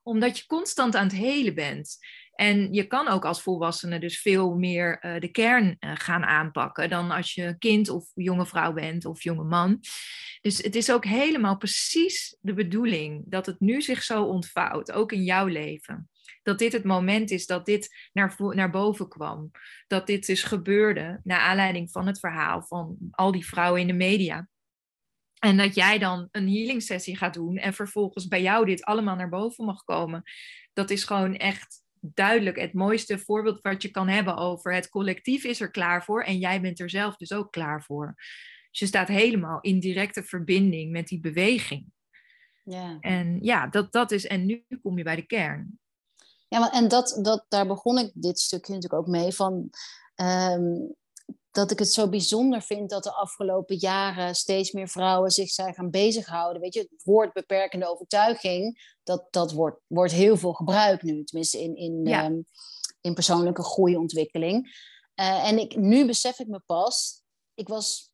[0.03, 1.97] Omdat je constant aan het helen bent.
[2.35, 6.91] En je kan ook als volwassene dus veel meer uh, de kern uh, gaan aanpakken
[6.91, 9.81] dan als je kind of jonge vrouw bent of jonge man.
[10.41, 15.13] Dus het is ook helemaal precies de bedoeling dat het nu zich zo ontvouwt, ook
[15.13, 16.09] in jouw leven.
[16.43, 19.51] Dat dit het moment is dat dit naar, naar boven kwam.
[19.87, 23.93] Dat dit dus gebeurde naar aanleiding van het verhaal van al die vrouwen in de
[23.93, 24.49] media.
[25.39, 29.17] En dat jij dan een healing sessie gaat doen en vervolgens bij jou dit allemaal
[29.17, 30.23] naar boven mag komen.
[30.73, 31.84] Dat is gewoon echt
[32.15, 36.23] duidelijk het mooiste voorbeeld wat je kan hebben over het collectief is er klaar voor
[36.23, 38.15] en jij bent er zelf dus ook klaar voor.
[38.71, 41.93] Dus je staat helemaal in directe verbinding met die beweging.
[42.65, 42.97] Ja.
[43.01, 45.79] En ja, dat, dat is, en nu kom je bij de kern.
[46.49, 49.71] Ja, maar, en dat, dat, daar begon ik dit stukje natuurlijk ook mee van.
[50.15, 50.75] Ehm,
[51.55, 55.75] dat ik het zo bijzonder vind dat de afgelopen jaren steeds meer vrouwen zich zijn
[55.75, 56.63] gaan bezighouden.
[56.63, 61.63] Weet je, het woord beperkende overtuiging, dat, dat wordt, wordt heel veel gebruikt nu, tenminste
[61.63, 62.41] in, in, ehm,
[63.01, 64.67] in persoonlijke groeiontwikkeling.
[65.21, 67.23] Uh, en ik, nu besef ik me pas,
[67.55, 68.11] ik was,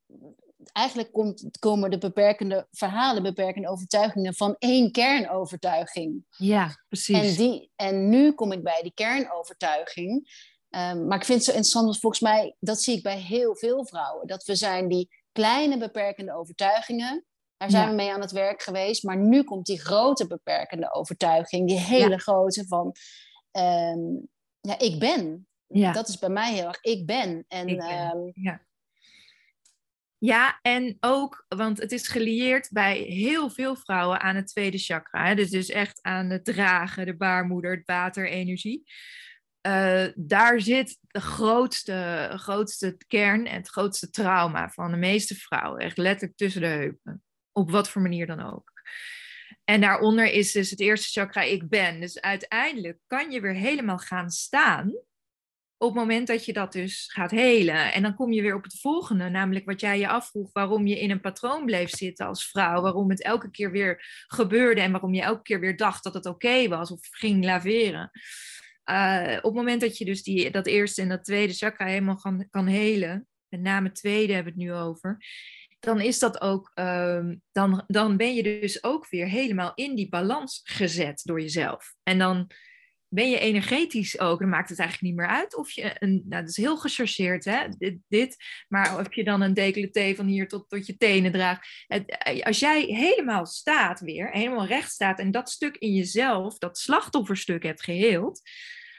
[0.71, 6.25] eigenlijk komt, komen de beperkende verhalen, beperkende overtuigingen van één kernovertuiging.
[6.37, 7.17] Ja, precies.
[7.17, 10.29] En, die, en nu kom ik bij die kernovertuiging.
[10.75, 13.85] Um, maar ik vind het zo interessant, volgens mij, dat zie ik bij heel veel
[13.85, 14.27] vrouwen.
[14.27, 17.25] Dat we zijn die kleine beperkende overtuigingen,
[17.57, 19.03] daar zijn we mee aan het werk geweest.
[19.03, 22.95] Maar nu komt die grote beperkende overtuiging, die hele grote van,
[23.51, 24.27] um,
[24.59, 25.47] ja, ik ben.
[25.67, 25.91] Ja.
[25.91, 27.45] Dat is bij mij heel erg, ik ben.
[27.47, 28.15] En, ik ben.
[28.15, 28.61] Um, ja.
[30.17, 35.25] Ja, en ook, want het is gelieerd bij heel veel vrouwen aan het tweede chakra.
[35.27, 35.35] Hè?
[35.35, 38.83] Dus, dus echt aan het dragen, de baarmoeder, het waterenergie.
[39.67, 45.81] Uh, daar zit de grootste, grootste kern en het grootste trauma van de meeste vrouwen.
[45.81, 47.23] Echt letterlijk tussen de heupen.
[47.51, 48.71] Op wat voor manier dan ook.
[49.63, 51.99] En daaronder is dus het eerste chakra ik ben.
[51.99, 54.93] Dus uiteindelijk kan je weer helemaal gaan staan
[55.81, 57.93] op het moment dat je dat dus gaat helen.
[57.93, 60.99] En dan kom je weer op het volgende, namelijk wat jij je afvroeg, waarom je
[60.99, 65.13] in een patroon bleef zitten als vrouw, waarom het elke keer weer gebeurde en waarom
[65.13, 68.11] je elke keer weer dacht dat het oké was of ging laveren.
[68.85, 72.15] Uh, op het moment dat je dus die, dat eerste en dat tweede chakra helemaal
[72.15, 75.17] kan, kan helen, met name tweede hebben we het nu over,
[75.79, 80.09] dan is dat ook, uh, dan, dan ben je dus ook weer helemaal in die
[80.09, 81.93] balans gezet door jezelf.
[82.03, 82.51] En dan
[83.13, 86.41] ben je energetisch ook, dan maakt het eigenlijk niet meer uit of je een, nou
[86.41, 87.67] dat is heel gechargeerd hè,
[88.07, 88.35] dit,
[88.67, 91.85] maar of je dan een decolleté van hier tot, tot je tenen draagt.
[91.87, 96.77] Het, als jij helemaal staat weer, helemaal recht staat en dat stuk in jezelf, dat
[96.77, 98.41] slachtofferstuk hebt geheeld,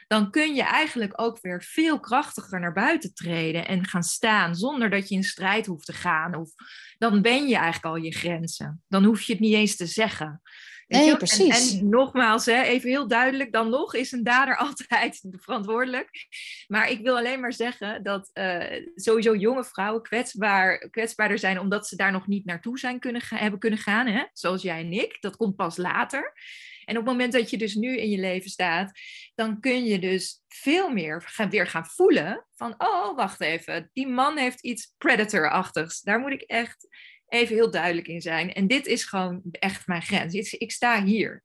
[0.07, 4.89] dan kun je eigenlijk ook weer veel krachtiger naar buiten treden en gaan staan zonder
[4.89, 6.35] dat je in strijd hoeft te gaan.
[6.35, 6.49] Of
[6.97, 8.83] dan ben je eigenlijk al je grenzen.
[8.87, 10.41] Dan hoef je het niet eens te zeggen.
[10.87, 11.79] Nee, precies.
[11.79, 16.09] En, nogmaals, hè, even heel duidelijk, dan nog is een dader altijd verantwoordelijk.
[16.67, 21.87] Maar ik wil alleen maar zeggen dat uh, sowieso jonge vrouwen kwetsbaar, kwetsbaarder zijn omdat
[21.87, 24.07] ze daar nog niet naartoe zijn kunnen hebben kunnen gaan.
[24.07, 24.23] Hè?
[24.33, 25.17] Zoals jij en ik.
[25.19, 26.33] Dat komt pas later.
[26.85, 28.99] En op het moment dat je dus nu in je leven staat,
[29.35, 34.07] dan kun je dus veel meer gaan, weer gaan voelen van, oh, wacht even, die
[34.07, 36.01] man heeft iets predator-achtigs.
[36.01, 36.87] Daar moet ik echt
[37.33, 38.53] even heel duidelijk in zijn.
[38.53, 40.33] En dit is gewoon echt mijn grens.
[40.53, 41.43] Ik sta hier.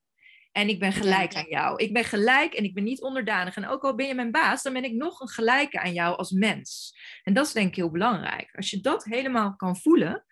[0.53, 1.83] En ik ben gelijk aan jou.
[1.83, 3.57] Ik ben gelijk en ik ben niet onderdanig.
[3.57, 6.17] En ook al ben je mijn baas, dan ben ik nog een gelijke aan jou
[6.17, 6.97] als mens.
[7.23, 8.51] En dat is denk ik heel belangrijk.
[8.57, 10.25] Als je dat helemaal kan voelen.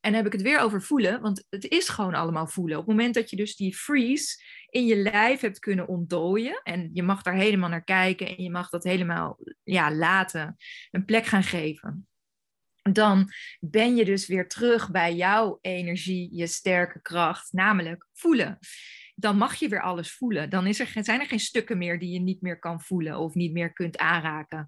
[0.00, 2.78] En dan heb ik het weer over voelen, want het is gewoon allemaal voelen.
[2.78, 6.60] Op het moment dat je dus die freeze in je lijf hebt kunnen ontdooien.
[6.62, 10.56] En je mag daar helemaal naar kijken en je mag dat helemaal ja, laten,
[10.90, 12.06] een plek gaan geven
[12.82, 18.58] dan ben je dus weer terug bij jouw energie, je sterke kracht, namelijk voelen.
[19.14, 20.50] Dan mag je weer alles voelen.
[20.50, 23.34] Dan is er, zijn er geen stukken meer die je niet meer kan voelen of
[23.34, 24.66] niet meer kunt aanraken.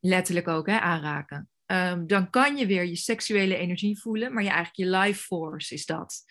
[0.00, 1.48] Letterlijk ook, hè, aanraken.
[1.66, 5.74] Ehm, dan kan je weer je seksuele energie voelen, maar je, eigenlijk je life force
[5.74, 6.24] is dat.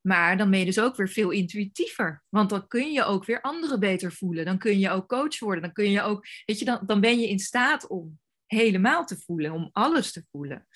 [0.00, 2.24] Maar dan ben je dus ook weer veel intuïtiever.
[2.28, 4.44] Want dan kun je ook weer anderen beter voelen.
[4.44, 5.62] Dan kun je ook coach worden.
[5.62, 9.18] Dan kun je ook, weet je, dan, dan ben je in staat om helemaal te
[9.18, 10.66] voelen, om alles te voelen.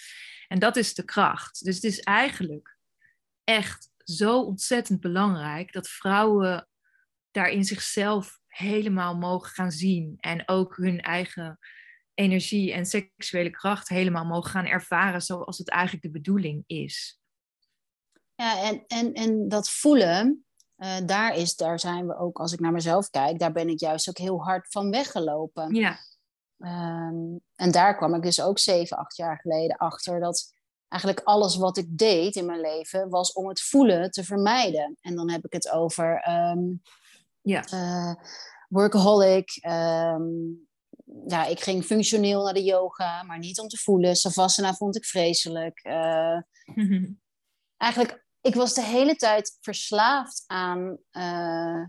[0.48, 1.64] En dat is de kracht.
[1.64, 2.76] Dus het is eigenlijk
[3.44, 6.68] echt zo ontzettend belangrijk dat vrouwen
[7.30, 11.58] daar in zichzelf helemaal mogen gaan zien en ook hun eigen
[12.14, 17.20] energie en seksuele kracht helemaal mogen gaan ervaren zoals het eigenlijk de bedoeling is.
[18.34, 20.44] Ja, en, en, en dat voelen,
[20.76, 23.80] uh, daar, is, daar zijn we ook, als ik naar mezelf kijk, daar ben ik
[23.80, 25.74] juist ook heel hard van weggelopen.
[25.74, 25.98] Ja.
[26.60, 30.52] Ehm, en daar kwam ik dus ook zeven, acht jaar geleden achter dat
[30.88, 34.96] eigenlijk alles wat ik deed in mijn leven was om het voelen te vermijden.
[35.00, 36.82] En dan heb ik het over um,
[37.40, 37.64] ja.
[37.72, 38.14] Uh,
[38.68, 39.56] workaholic.
[39.60, 40.22] Ehm,
[41.26, 44.16] ja, ik ging functioneel naar de yoga, maar niet om te voelen.
[44.16, 45.84] Savasana vond ik vreselijk.
[45.84, 46.38] Uh,
[47.76, 51.84] eigenlijk, ik was de hele tijd verslaafd aan uh,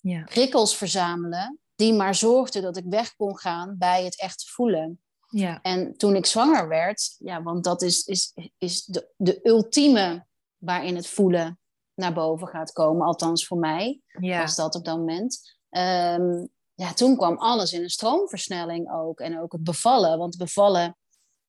[0.00, 0.24] ja.
[0.24, 5.00] prikkels verzamelen die maar zorgde dat ik weg kon gaan bij het echt voelen.
[5.28, 5.58] Ja.
[5.62, 10.26] En toen ik zwanger werd, ja, want dat is, is, is de, de ultieme
[10.58, 11.58] waarin het voelen
[11.94, 14.40] naar boven gaat komen, althans voor mij ja.
[14.40, 15.56] was dat op dat moment.
[15.70, 19.20] Um, ja, toen kwam alles in een stroomversnelling ook.
[19.20, 20.96] En ook het bevallen, want bevallen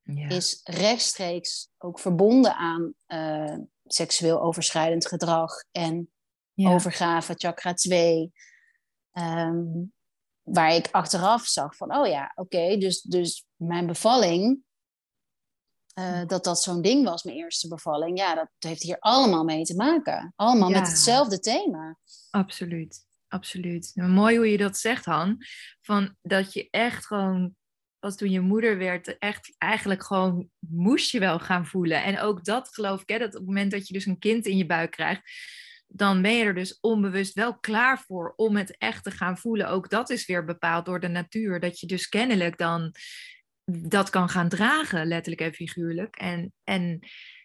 [0.02, 0.30] ja.
[0.30, 6.12] is rechtstreeks ook verbonden aan uh, seksueel overschrijdend gedrag en
[6.56, 8.32] overgave, chakra 2.
[9.12, 9.66] Ehm,
[10.44, 14.60] waar ik achteraf zag van, oh ja, oké, dus, dus mijn bevalling,
[16.00, 19.64] uh, dat dat zo'n ding was, mijn eerste bevalling, ja, dat heeft hier allemaal mee
[19.64, 20.34] te maken.
[20.36, 21.98] Allemaal met hetzelfde thema.
[22.30, 23.92] Absoluut, absoluut.
[23.96, 25.38] Mooi hoe je dat zegt, Han.
[25.82, 27.56] Van dat je echt gewoon
[28.02, 32.04] als toen je moeder werd, echt eigenlijk gewoon moest je wel gaan voelen.
[32.04, 34.46] En ook dat geloof ik, hè, dat op het moment dat je dus een kind
[34.46, 35.22] in je buik krijgt,
[35.94, 39.70] dan ben je er dus onbewust wel klaar voor om het echt te gaan voelen.
[39.70, 41.60] Ook dat is weer bepaald door de natuur.
[41.60, 42.96] Dat je dus kennelijk dan
[43.66, 46.16] dat kan gaan dragen, letterlijk en figuurlijk.
[46.16, 47.00] En, en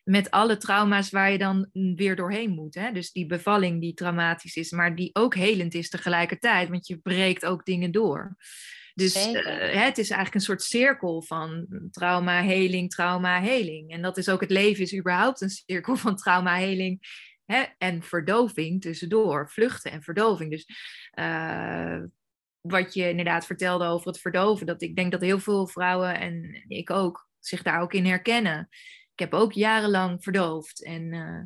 [0.05, 2.75] met alle trauma's waar je dan weer doorheen moet.
[2.75, 2.93] Hè?
[2.93, 7.45] Dus die bevalling die traumatisch is, maar die ook helend is tegelijkertijd, want je breekt
[7.45, 8.37] ook dingen door.
[8.95, 9.33] Dus uh,
[9.85, 13.91] het is eigenlijk een soort cirkel van trauma, heling, trauma, heling.
[13.91, 17.01] En dat is ook het leven is überhaupt een cirkel van trauma, heling
[17.79, 19.51] en verdoving tussendoor.
[19.51, 20.51] Vluchten en verdoving.
[20.51, 20.67] Dus
[21.15, 22.03] uh,
[22.61, 26.65] wat je inderdaad vertelde over het verdoven, dat ik denk dat heel veel vrouwen en
[26.69, 28.69] ik ook zich daar ook in herkennen.
[29.13, 31.43] Ik heb ook jarenlang verdoofd en uh,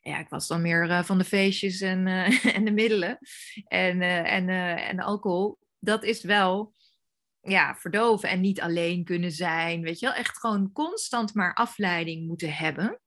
[0.00, 2.06] ja, ik was dan meer uh, van de feestjes en,
[2.56, 3.18] en de middelen
[3.66, 5.58] en, en, en alcohol.
[5.78, 6.74] Dat is wel
[7.44, 9.82] ja, verdoven en niet alleen kunnen zijn.
[9.82, 13.00] Weet je wel, echt gewoon constant maar afleiding moeten hebben.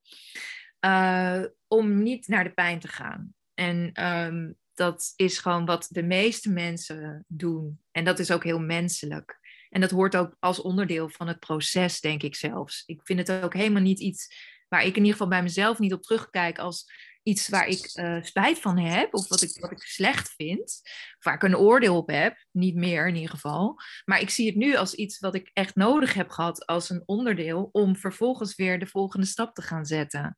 [0.87, 3.33] Uh, om niet naar de pijn te gaan.
[3.53, 7.79] En um, dat is gewoon wat de meeste mensen doen.
[7.91, 9.39] En dat is ook heel menselijk.
[9.69, 12.83] En dat hoort ook als onderdeel van het proces, denk ik zelfs.
[12.85, 14.35] Ik vind het ook helemaal niet iets
[14.67, 16.91] waar ik in ieder geval bij mezelf niet op terugkijk als
[17.23, 20.81] iets waar ik uh, spijt van heb, of wat ik, wat ik slecht vind,
[21.17, 23.79] of waar ik een oordeel op heb, niet meer in ieder geval.
[24.05, 27.03] Maar ik zie het nu als iets wat ik echt nodig heb gehad als een
[27.05, 30.37] onderdeel om vervolgens weer de volgende stap te gaan zetten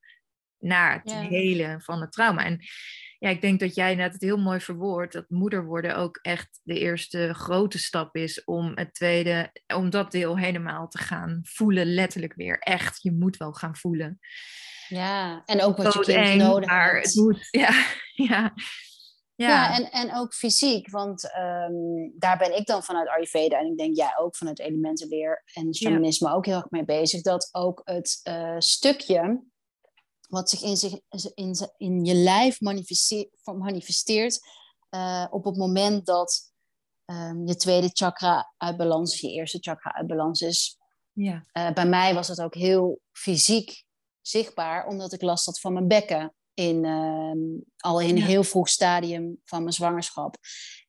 [0.60, 1.20] naar het ja.
[1.20, 2.46] hele van het trauma.
[2.46, 2.60] En
[3.20, 6.60] ja, ik denk dat jij net het heel mooi verwoordt, dat moeder worden ook echt
[6.64, 11.94] de eerste grote stap is om het tweede, om dat deel helemaal te gaan voelen,
[11.94, 12.60] letterlijk weer.
[12.60, 14.20] Echt, je moet wel gaan voelen.
[14.88, 18.54] Ja, en ook wat je kind eng, nodig maar Het moet, ja, ja.
[19.36, 23.66] Ja, ja en, en ook fysiek, want um, daar ben ik dan vanuit Ayurveda en
[23.66, 26.34] ik denk jij ook vanuit elementenleer en shamanisme ja.
[26.34, 29.44] ook heel erg mee bezig, dat ook het uh, stukje
[30.30, 31.00] wat zich in, zich,
[31.34, 34.40] in, in je lijf manifesteert, manifesteert
[34.96, 36.52] uh, op het moment dat
[37.06, 40.78] um, je tweede chakra uit balans is, je eerste chakra uit balans is.
[41.12, 41.46] Ja.
[41.54, 43.84] Uh, bij mij was het ook heel fysiek
[44.22, 46.34] zichtbaar, omdat ik last had van mijn bekken.
[46.54, 50.36] In, uh, al in een heel vroeg stadium van mijn zwangerschap.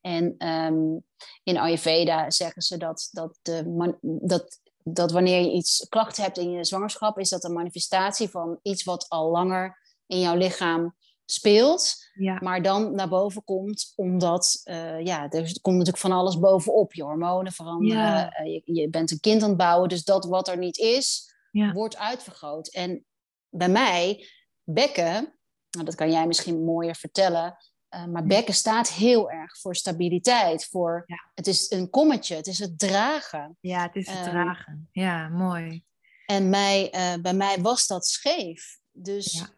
[0.00, 1.04] En um,
[1.42, 6.50] in Ayurveda zeggen ze dat, dat, de dat, dat wanneer je iets klachten hebt in
[6.50, 11.96] je zwangerschap, is dat een manifestatie van iets wat al langer in jouw lichaam speelt,
[12.14, 12.38] ja.
[12.40, 16.94] maar dan naar boven komt, omdat uh, ja, er komt natuurlijk van alles bovenop.
[16.94, 18.40] Je hormonen veranderen, ja.
[18.40, 21.34] uh, je, je, bent een kind aan het bouwen, dus dat wat er niet is,
[21.50, 21.72] ja.
[21.72, 22.68] wordt uitvergroot.
[22.68, 23.04] En
[23.48, 24.28] bij mij,
[24.62, 25.38] bekken,
[25.70, 27.56] nou, dat kan jij misschien mooier vertellen,
[27.94, 30.66] uh, maar bekken staat heel erg voor stabiliteit.
[30.66, 31.30] Voor, ja.
[31.34, 33.56] Het is een kommetje, het is het dragen.
[33.60, 34.88] Ja, het is het uh, dragen.
[34.92, 35.84] Ja, mooi.
[36.26, 38.78] En mij, uh, bij mij was dat scheef.
[38.92, 39.48] Dus ja,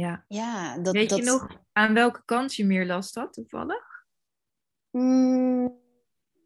[0.00, 0.24] ja.
[0.28, 1.18] ja dat, Weet dat...
[1.18, 4.04] je nog aan welke kant je meer last had toevallig?
[4.90, 5.82] Mm.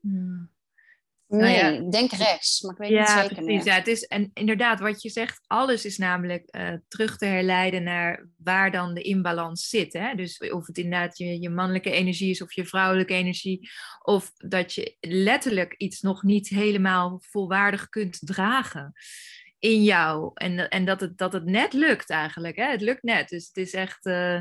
[0.01, 0.51] Hmm.
[1.29, 1.85] Nee, nou ja.
[1.85, 4.81] ik denk rechts, maar ik weet ja, niet zeker precies, Ja, het is, en inderdaad,
[4.81, 9.69] wat je zegt, alles is namelijk uh, terug te herleiden naar waar dan de imbalans
[9.69, 9.93] zit.
[9.93, 10.15] Hè?
[10.15, 13.69] Dus of het inderdaad je, je mannelijke energie is of je vrouwelijke energie.
[14.03, 18.93] Of dat je letterlijk iets nog niet helemaal volwaardig kunt dragen
[19.59, 20.31] in jou.
[20.35, 22.57] En, en dat, het, dat het net lukt eigenlijk.
[22.57, 22.71] Hè?
[22.71, 23.29] Het lukt net.
[23.29, 24.07] Dus het is echt...
[24.07, 24.41] Uh,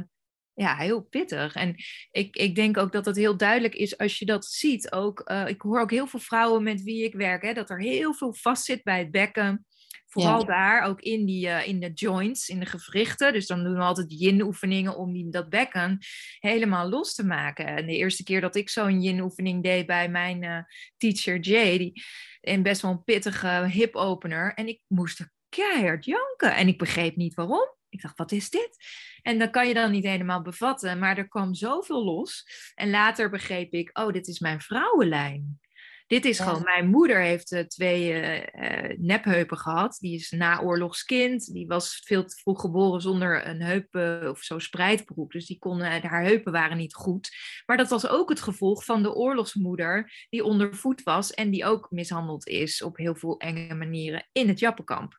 [0.58, 1.56] ja, heel pittig.
[1.56, 1.76] En
[2.12, 4.92] ik, ik denk ook dat het heel duidelijk is als je dat ziet.
[4.92, 7.80] Ook, uh, ik hoor ook heel veel vrouwen met wie ik werk, hè, dat er
[7.80, 9.66] heel veel vast zit bij het bekken.
[10.06, 10.46] Vooral ja.
[10.46, 13.34] daar, ook in, die, uh, in de joints, in de gewrichten.
[13.34, 15.98] Dus dan doen we altijd yin-oefeningen om die, dat bekken
[16.40, 17.66] helemaal los te maken.
[17.66, 20.60] En de eerste keer dat ik zo'n yin-oefening deed bij mijn uh,
[20.98, 22.04] teacher Jay, die,
[22.42, 24.54] en best wel een pittige hip-opener.
[24.54, 26.56] En ik moest keihard janken.
[26.56, 27.77] En ik begreep niet waarom.
[27.90, 28.78] Ik dacht, wat is dit?
[29.22, 32.46] En dat kan je dan niet helemaal bevatten, maar er kwam zoveel los.
[32.76, 35.60] En later begreep ik, oh, dit is mijn vrouwenlijn.
[36.08, 39.98] Dit is gewoon, mijn moeder heeft uh, twee uh, nepheupen gehad.
[40.00, 41.54] Die is naoorlogskind.
[41.54, 43.96] Die was veel te vroeg geboren zonder een heup
[44.30, 45.32] of zo spreidbroek.
[45.32, 47.30] Dus die kon, haar heupen waren niet goed.
[47.66, 51.92] Maar dat was ook het gevolg van de oorlogsmoeder die ondervoed was en die ook
[51.92, 55.18] mishandeld is op heel veel enge manieren in het Jappenkamp.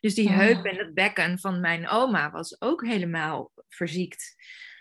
[0.00, 0.36] Dus die oh.
[0.36, 4.34] heup en het bekken van mijn oma was ook helemaal verziekt.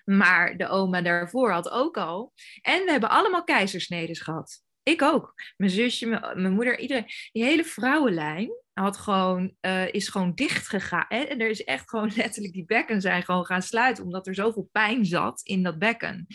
[0.05, 2.33] Maar de oma daarvoor had ook al.
[2.61, 4.67] En we hebben allemaal keizersnedes gehad.
[4.89, 5.33] Ik ook.
[5.57, 7.05] Mijn zusje, mijn, moeder, iedereen.
[7.31, 11.05] Die hele vrouwenlijn had gewoon, uh, is gewoon dicht gegaan.
[11.07, 14.03] En er is echt gewoon letterlijk, die bekken zijn gewoon gaan sluiten.
[14.03, 16.27] Omdat er zoveel pijn zat in dat bekken.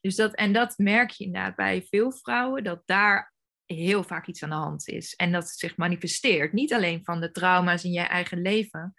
[0.00, 2.64] Dus dat, en dat merk je inderdaad bij veel vrouwen.
[2.64, 3.34] Dat daar
[3.64, 5.14] heel vaak iets aan de hand is.
[5.14, 6.52] En dat het zich manifesteert.
[6.52, 8.94] Niet alleen van de trauma's in je eigen leven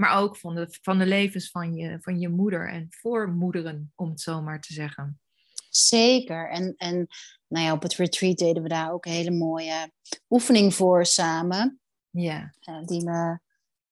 [0.00, 4.10] maar ook van de, van de levens van je, van je moeder en voormoederen, om
[4.10, 5.20] het zo maar te zeggen.
[5.68, 6.50] Zeker.
[6.50, 7.06] En, en
[7.46, 9.92] nou ja, op het retreat deden we daar ook een hele mooie
[10.28, 11.80] oefening voor samen.
[12.10, 12.54] Ja.
[12.68, 13.38] Uh, die me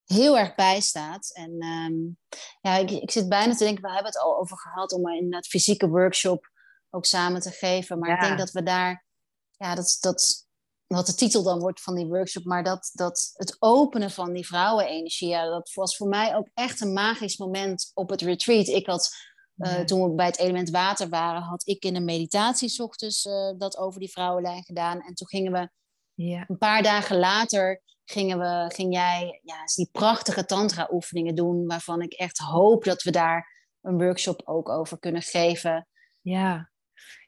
[0.04, 1.30] heel erg bijstaat.
[1.34, 2.18] En um,
[2.60, 5.30] ja, ik, ik zit bijna te denken, we hebben het al over gehad om in
[5.30, 6.50] dat fysieke workshop
[6.90, 7.98] ook samen te geven.
[7.98, 9.04] Maar ik denk dat we daar,
[9.50, 10.46] ja, dat, dat
[10.86, 14.46] wat de titel dan wordt van die workshop, maar dat, dat het openen van die
[14.46, 18.66] vrouwenenergie, ja, dat was voor mij ook echt een magisch moment op het retreat.
[18.66, 19.14] Ik had,
[19.56, 23.52] uh, toen we bij het element water waren, had ik in een meditatie ochtends uh,
[23.58, 25.00] dat over die vrouwenlijn gedaan.
[25.00, 25.68] En toen gingen we
[26.14, 26.44] ja.
[26.48, 32.02] een paar dagen later, gingen we, ging jij ja, die prachtige tantra oefeningen doen, waarvan
[32.02, 35.88] ik echt hoop dat we daar een workshop ook over kunnen geven.
[36.20, 36.70] Ja,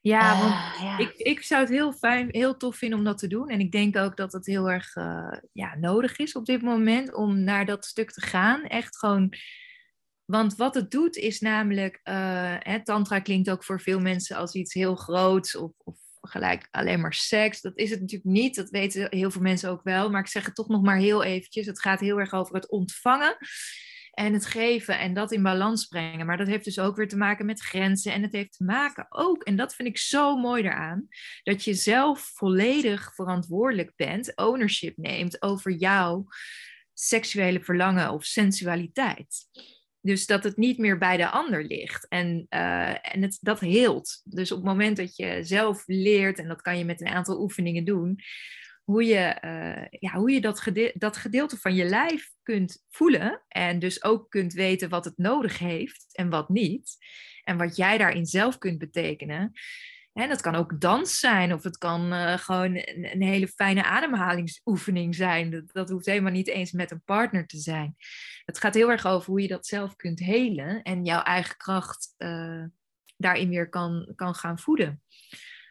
[0.01, 3.27] ja, want ah, Ik, ik zou het heel fijn, heel tof vinden om dat te
[3.27, 3.49] doen.
[3.49, 7.15] En ik denk ook dat het heel erg uh, ja, nodig is op dit moment
[7.15, 8.63] om naar dat stuk te gaan.
[8.63, 9.33] Echt gewoon.
[10.31, 12.01] Want wat het doet is namelijk.
[12.05, 16.69] Uh, hè, tantra klinkt ook voor veel mensen als iets heel groots of, of gelijk
[16.71, 17.61] alleen maar seks.
[17.61, 18.55] Dat is het natuurlijk niet.
[18.55, 20.11] Dat weten heel veel mensen ook wel.
[20.11, 21.67] Maar ik zeg het toch nog maar heel eventjes.
[21.67, 23.37] Het gaat heel erg over het ontvangen
[24.11, 26.27] en het geven en dat in balans brengen.
[26.27, 28.13] Maar dat heeft dus ook weer te maken met grenzen.
[28.13, 31.09] En het heeft te maken ook, en dat vind ik zo mooi daaraan,
[31.43, 36.27] dat je zelf volledig verantwoordelijk bent, ownership neemt over jouw
[36.95, 39.47] seksuele verlangen of sensualiteit.
[40.09, 42.09] Dus dat het niet meer bij de ander ligt.
[42.09, 44.21] En, uh, en dat heelt.
[44.25, 47.41] Dus op het moment dat je zelf leert, en dat kan je met een aantal
[47.41, 48.21] oefeningen doen,
[48.85, 53.79] hoe je, uh, ja, hoe je dat, dat gedeelte van je lijf kunt voelen en
[53.79, 56.97] dus ook kunt weten wat het nodig heeft en wat niet.
[57.45, 59.53] En wat jij daarin zelf kunt betekenen.
[60.19, 63.85] En dat kan ook dans zijn of het kan uh, gewoon een, een, hele fijne
[63.85, 65.51] ademhalingsoefening zijn.
[65.51, 67.97] Dat, dat, hoeft helemaal niet eens met een partner te zijn.
[68.45, 72.15] Het gaat heel erg over hoe je dat zelf kunt helen en jouw eigen kracht
[72.19, 72.65] uh,
[73.17, 75.03] daarin weer kan, kan gaan voeden.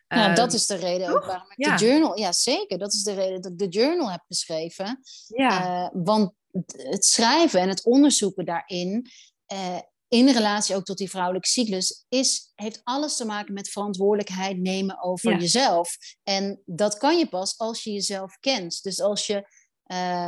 [0.07, 2.17] Nou, dat is de reden ook waarom ik de journal...
[2.17, 2.77] Ja, zeker.
[2.77, 4.99] Dat is de reden dat ik de journal heb geschreven.
[5.27, 5.83] Ja.
[5.83, 6.33] Uh, want
[6.67, 9.09] het schrijven en het onderzoeken daarin...
[9.53, 12.05] Uh, in relatie ook tot die vrouwelijke cyclus...
[12.09, 15.97] Is, heeft alles te maken met verantwoordelijkheid nemen over jezelf.
[16.23, 18.83] En dat kan je pas als je jezelf kent.
[18.83, 19.47] Dus als je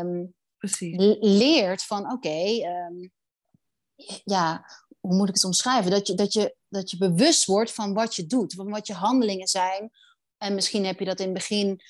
[0.01, 0.33] um,
[1.19, 2.03] leert van...
[2.03, 3.09] Oké, okay, um, ehm,
[4.23, 4.65] ja,
[4.99, 5.91] hoe moet ik het omschrijven?
[5.91, 8.93] Dat je, dat, je, dat je bewust wordt van wat je doet, van wat je
[8.93, 9.91] handelingen zijn.
[10.37, 11.81] En misschien heb je dat in het begin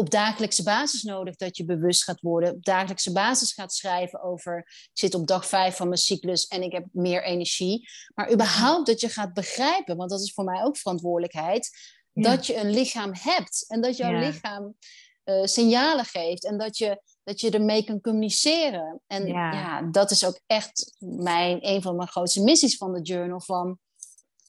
[0.00, 2.54] op dagelijkse basis nodig dat je bewust gaat worden.
[2.54, 4.58] Op dagelijkse basis gaat schrijven over...
[4.58, 7.88] ik zit op dag vijf van mijn cyclus en ik heb meer energie.
[8.14, 11.70] Maar überhaupt dat je gaat begrijpen, want dat is voor mij ook verantwoordelijkheid...
[12.12, 14.74] dat je een lichaam hebt en dat jouw lichaam
[15.24, 16.44] uh, signalen geeft.
[16.44, 19.00] En dat je dat je ermee kan communiceren.
[19.06, 19.82] En ja.
[19.82, 23.40] dat is ook echt mijn, een van mijn grootste missies van de journal.
[23.40, 23.78] Van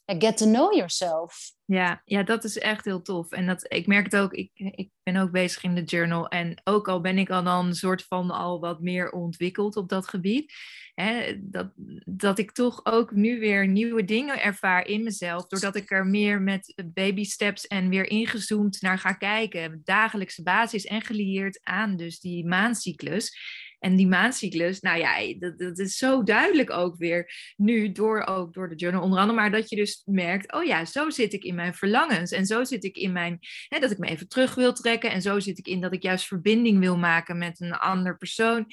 [0.05, 1.51] get to know yourself.
[1.65, 3.31] Ja, ja, dat is echt heel tof.
[3.31, 6.27] En dat, ik merk het ook, ik, ik ben ook bezig in de journal.
[6.27, 9.89] En ook al ben ik al dan een soort van al wat meer ontwikkeld op
[9.89, 10.53] dat gebied.
[10.93, 11.71] Hè, dat,
[12.05, 15.47] dat ik toch ook nu weer nieuwe dingen ervaar in mezelf.
[15.47, 19.81] Doordat ik er meer met baby steps en weer ingezoomd naar ga kijken.
[19.83, 23.37] Dagelijkse basis en gelieerd aan dus die maancyclus.
[23.81, 28.53] En die maandcyclus, nou ja, dat, dat, is zo duidelijk ook weer nu door, ook
[28.53, 29.39] door de journal onder andere.
[29.39, 32.31] Maar dat je dus merkt, oh ja, zo zit ik in mijn verlangens.
[32.31, 35.11] En zo zit ik in mijn, hè, dat ik me even terug wil trekken.
[35.11, 38.65] En zo zit ik in dat ik juist verbinding wil maken met een ander persoon.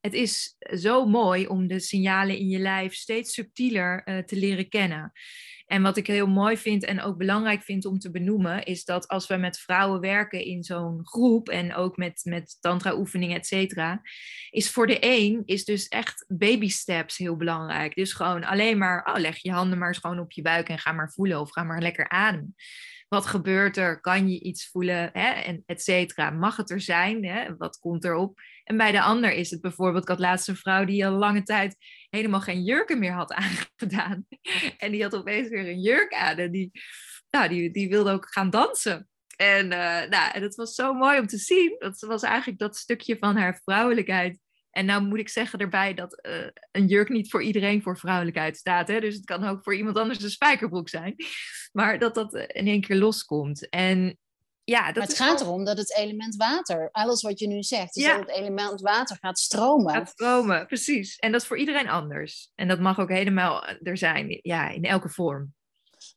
[0.00, 4.68] Het is zo mooi om de signalen in je lijf steeds subtieler uh, te leren
[4.68, 5.12] kennen.
[5.66, 9.08] En wat ik heel mooi vind en ook belangrijk vind om te benoemen, is dat
[9.08, 14.02] als we met vrouwen werken in zo'n groep en ook met, met tantra-oefeningen, et cetera,
[14.50, 17.94] is voor de een is dus echt baby steps heel belangrijk.
[17.94, 20.78] Dus gewoon alleen maar, oh, leg je handen maar eens gewoon op je buik en
[20.78, 22.54] ga maar voelen of ga maar lekker ademen.
[23.10, 24.00] Wat gebeurt er?
[24.00, 25.10] Kan je iets voelen?
[25.12, 25.30] Hè?
[25.30, 26.30] En et cetera.
[26.30, 27.24] Mag het er zijn?
[27.24, 27.56] Hè?
[27.56, 28.40] Wat komt erop?
[28.64, 31.42] En bij de ander is het bijvoorbeeld, ik had laatst een vrouw die al lange
[31.42, 31.76] tijd
[32.10, 34.26] helemaal geen jurken meer had aangedaan.
[34.78, 36.70] En die had opeens weer een jurk aan en die,
[37.30, 39.08] nou, die, die wilde ook gaan dansen.
[39.36, 41.76] En, uh, nou, en het was zo mooi om te zien.
[41.78, 44.38] Dat was eigenlijk dat stukje van haar vrouwelijkheid.
[44.70, 48.56] En nou moet ik zeggen erbij dat uh, een jurk niet voor iedereen voor vrouwelijkheid
[48.56, 48.88] staat.
[48.88, 49.00] Hè?
[49.00, 51.14] Dus het kan ook voor iemand anders een spijkerbroek zijn.
[51.72, 53.68] Maar dat dat in één keer loskomt.
[53.68, 54.18] En
[54.64, 57.96] ja, dat maar het gaat erom dat het element water, alles wat je nu zegt,
[57.96, 59.94] is dat het element water gaat stromen.
[59.94, 61.16] Gaat stromen, precies.
[61.16, 62.50] En dat is voor iedereen anders.
[62.54, 65.54] En dat mag ook helemaal er zijn, ja, in elke vorm.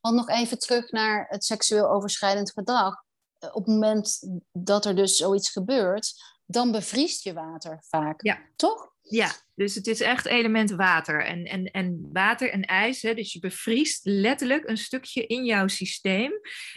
[0.01, 3.03] Want nog even terug naar het seksueel overschrijdend gedrag.
[3.39, 4.19] Op het moment
[4.51, 6.13] dat er dus zoiets gebeurt,
[6.53, 8.21] dan bevriest je water vaak.
[8.23, 8.39] Ja.
[8.55, 8.91] Toch?
[9.01, 11.25] Ja, dus het is echt element water.
[11.25, 15.67] En, en, en water en ijs, hè, dus je bevriest letterlijk een stukje in jouw
[15.67, 16.31] systeem,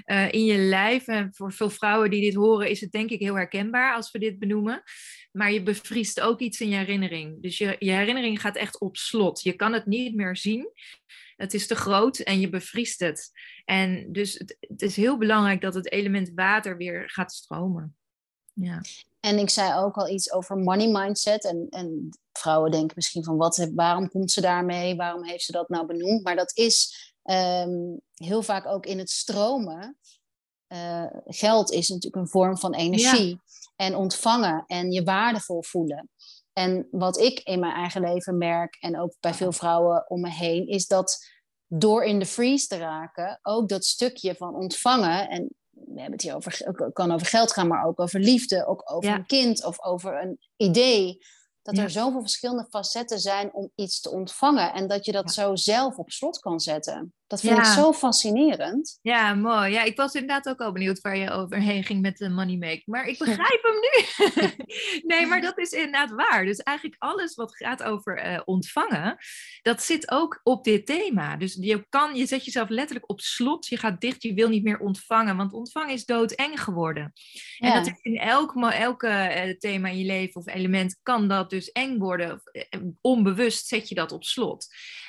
[0.07, 1.07] uh, in je lijf.
[1.07, 4.19] En voor veel vrouwen die dit horen, is het denk ik heel herkenbaar als we
[4.19, 4.83] dit benoemen.
[5.33, 7.43] Maar je bevriest ook iets in je herinnering.
[7.43, 9.43] Dus je, je herinnering gaat echt op slot.
[9.43, 10.73] Je kan het niet meer zien.
[11.37, 13.31] Het is te groot en je bevriest het.
[13.65, 17.97] En dus het, het is heel belangrijk dat het element water weer gaat stromen.
[18.53, 18.83] Ja.
[19.27, 21.45] En ik zei ook al iets over money mindset.
[21.45, 24.97] En, en vrouwen denken misschien van wat, waarom komt ze daarmee?
[24.97, 26.23] Waarom heeft ze dat nou benoemd?
[26.23, 29.99] Maar dat is ehm, heel vaak ook in het stromen.
[30.69, 33.41] Uh, geld is natuurlijk een vorm van energie.
[33.77, 36.11] En ontvangen en je waardevol voelen.
[36.53, 40.31] En wat ik in mijn eigen leven merk, en ook bij veel vrouwen om me
[40.31, 41.27] heen, is dat
[41.67, 45.55] door in de freeze te raken, ook dat stukje van ontvangen en
[45.97, 48.93] we hebben het hier over, het kan over geld gaan, maar ook over liefde, ook
[48.93, 51.19] over een kind of over een idee.
[51.63, 55.55] Dat er zoveel verschillende facetten zijn om iets te ontvangen en dat je dat zo
[55.55, 57.15] zelf op slot kan zetten.
[57.27, 58.99] Dat vind ik zo fascinerend.
[59.03, 59.71] Ja, mooi.
[59.71, 62.83] Ja, ik was inderdaad ook al benieuwd waar je overheen ging met de money make.
[62.85, 64.51] Maar ik begrijp hem nu.
[65.15, 66.45] nee, maar dat is inderdaad waar.
[66.45, 69.17] Dus eigenlijk alles wat gaat over uh, ontvangen,
[69.63, 71.37] dat zit ook op dit thema.
[71.37, 73.67] Dus je, kan, je zet jezelf letterlijk op slot.
[73.67, 75.37] Je gaat dicht, je wil niet meer ontvangen.
[75.37, 77.13] Want ontvangen is doodeng geworden.
[77.59, 81.51] En dat is in elk, elke uh, thema in je leven of element kan dat
[81.51, 82.43] dus eng worden.
[82.53, 84.67] Uh, onbewust zet je dat op slot.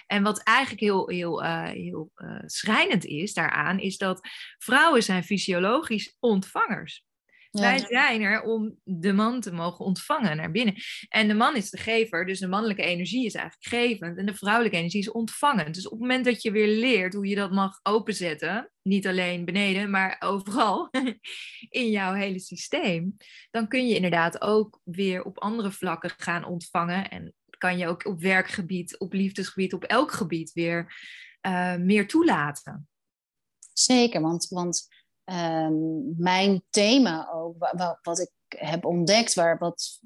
[0.08, 5.24] En wat eigenlijk heel, heel, uh, heel uh, schrijnend is daaraan, is dat vrouwen zijn
[5.24, 7.06] fysiologisch ontvangers.
[7.52, 10.76] Wij zijn er om de man te mogen ontvangen naar binnen.
[11.10, 14.34] En de man is de gever, dus de mannelijke energie is eigenlijk gevend en de
[14.34, 15.76] vrouwelijke energie is ontvangend.
[15.76, 19.46] Dus op het moment dat je weer leert hoe je dat mag openzetten, niet alleen
[19.46, 20.90] beneden, maar overal
[21.70, 23.18] in jouw hele systeem,
[23.52, 28.06] dan kun je inderdaad ook weer op andere vlakken gaan ontvangen en kan je ook
[28.06, 30.96] op werkgebied, op liefdesgebied, op elk gebied weer
[31.42, 32.88] uh, meer toelaten.
[33.74, 34.88] Zeker, want, want
[35.26, 40.00] um, mijn thema ook, wat, wat ik heb ontdekt, waar wat.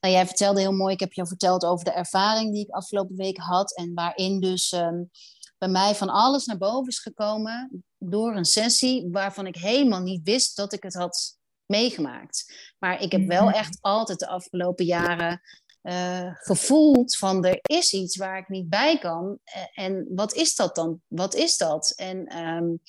[0.00, 3.16] Nou, jij vertelde heel mooi, ik heb je verteld over de ervaring die ik afgelopen
[3.16, 3.76] week had.
[3.76, 5.10] En waarin dus um,
[5.58, 10.22] bij mij van alles naar boven is gekomen door een sessie waarvan ik helemaal niet
[10.24, 12.72] wist dat ik het had meegemaakt.
[12.78, 13.54] Maar ik heb wel mhm.
[13.54, 15.40] echt altijd de afgelopen jaren
[15.86, 19.38] uh, gevoeld van er is iets waar ik niet bij kan.
[19.44, 21.00] Eh, en wat is dat dan?
[21.06, 21.92] Wat is dat?
[21.96, 22.80] En, um,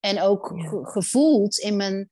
[0.00, 0.52] en ook
[0.82, 2.10] gevoeld in mijn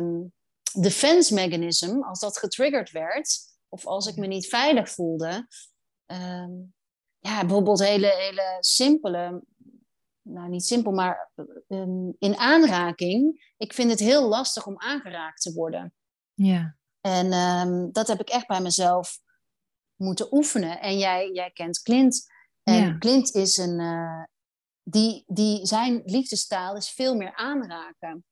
[0.00, 0.32] um,
[0.72, 5.46] defense mechanism, als dat getriggerd werd, of als ik me niet veilig voelde.
[6.06, 6.74] Um,
[7.18, 9.42] ja, bijvoorbeeld hele, hele simpele,
[10.22, 11.30] nou niet simpel, maar
[12.18, 13.52] in aanraking.
[13.56, 15.94] Ik vind het heel lastig om aangeraakt te worden.
[16.34, 16.77] Ja.
[17.00, 19.18] En um, dat heb ik echt bij mezelf
[19.96, 20.80] moeten oefenen.
[20.80, 22.26] En jij, jij kent Clint.
[22.62, 23.80] En Clint is een.
[23.80, 24.24] Uh,
[24.82, 28.24] die, die, zijn liefdestaal is veel meer aanraken.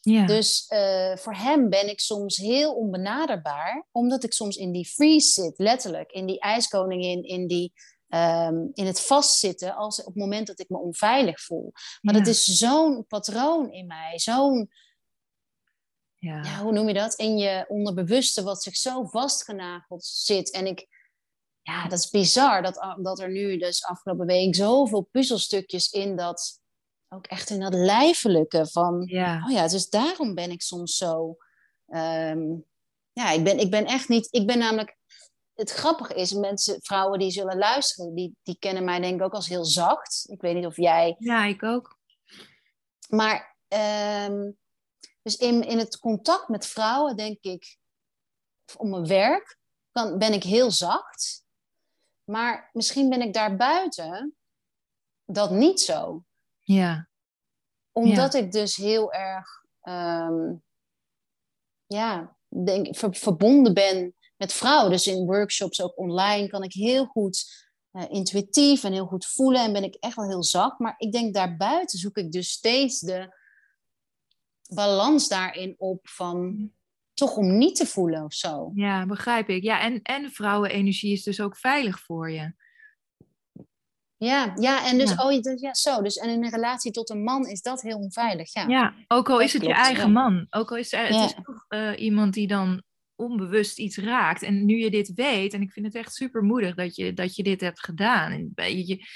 [0.00, 0.26] Ja.
[0.26, 5.42] Dus uh, voor hem ben ik soms heel onbenaderbaar, omdat ik soms in die freeze
[5.42, 7.72] zit, letterlijk, in die ijskoningin, in, die,
[8.08, 11.72] um, in het vastzitten, als, op het moment dat ik me onveilig voel.
[12.00, 12.20] Maar ja.
[12.20, 14.70] dat is zo'n patroon in mij, zo'n
[16.24, 16.42] ja.
[16.42, 16.62] ja.
[16.62, 17.14] hoe noem je dat?
[17.14, 20.50] In je onderbewuste, wat zich zo vastgenageld zit.
[20.50, 20.86] En ik,
[21.62, 26.60] ja, dat is bizar dat, dat er nu dus afgelopen week zoveel puzzelstukjes in dat,
[27.08, 29.44] ook echt in dat lijfelijke van, ja.
[29.46, 31.36] oh ja, dus daarom ben ik soms zo,
[31.88, 32.64] um,
[33.12, 34.96] ja, ik ben, ik ben echt niet, ik ben namelijk,
[35.54, 39.34] het grappige is, mensen, vrouwen die zullen luisteren, die, die kennen mij denk ik ook
[39.34, 40.24] als heel zacht.
[40.28, 41.16] Ik weet niet of jij...
[41.18, 41.98] Ja, ik ook.
[43.08, 43.56] Maar
[44.28, 44.56] um,
[45.24, 47.78] dus in, in het contact met vrouwen denk ik,
[48.76, 49.58] om mijn werk,
[49.90, 51.44] kan, ben ik heel zacht.
[52.24, 54.36] Maar misschien ben ik daar buiten
[55.24, 56.24] dat niet zo.
[56.62, 57.08] Ja.
[57.92, 60.54] Omdat ik dus heel erg, ehm,
[61.86, 64.90] ja, denk, verbonden ben met vrouwen.
[64.90, 69.62] Dus in workshops, ook online, kan ik heel goed uh, intuïtief en heel goed voelen.
[69.62, 70.78] En ben ik echt wel heel zacht.
[70.78, 73.42] Maar ik denk daarbuiten zoek ik dus steeds de
[74.68, 76.70] balans daarin op van
[77.14, 78.70] toch om niet te voelen of zo.
[78.74, 79.62] Ja, begrijp ik.
[79.62, 82.52] Ja, en, en vrouwenenergie is dus ook veilig voor je.
[84.16, 85.24] Ja, ja, en dus, ja.
[85.24, 86.02] oh, dus, ja, zo.
[86.02, 88.52] Dus, en in een relatie tot een man is dat heel onveilig.
[88.52, 90.46] Ja, ja ook al is het je eigen man.
[90.50, 92.82] Ook al is het, het is toch uh, iemand die dan
[93.16, 94.42] onbewust iets raakt.
[94.42, 97.36] En nu je dit weet, en ik vind het echt super moedig dat je, dat
[97.36, 98.32] je dit hebt gedaan.
[98.32, 99.06] En je, je,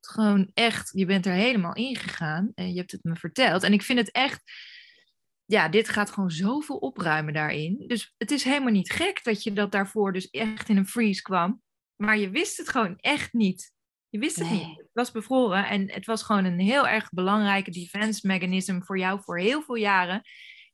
[0.00, 3.62] gewoon echt, je bent er helemaal ingegaan en je hebt het me verteld.
[3.62, 4.42] En ik vind het echt
[5.46, 7.84] ja, dit gaat gewoon zoveel opruimen daarin.
[7.86, 11.22] Dus het is helemaal niet gek dat je dat daarvoor dus echt in een freeze
[11.22, 11.62] kwam.
[11.96, 13.72] Maar je wist het gewoon echt niet.
[14.08, 14.76] Je wist het niet.
[14.76, 19.20] Het was bevroren en het was gewoon een heel erg belangrijke defense mechanism voor jou
[19.22, 20.22] voor heel veel jaren.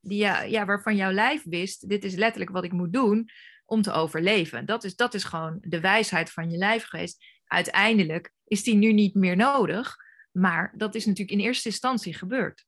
[0.00, 3.28] Die, ja, ja, waarvan jouw lijf wist, dit is letterlijk wat ik moet doen
[3.64, 4.66] om te overleven.
[4.66, 7.24] Dat is, dat is gewoon de wijsheid van je lijf geweest.
[7.44, 9.96] Uiteindelijk is die nu niet meer nodig,
[10.32, 12.64] maar dat is natuurlijk in eerste instantie gebeurd.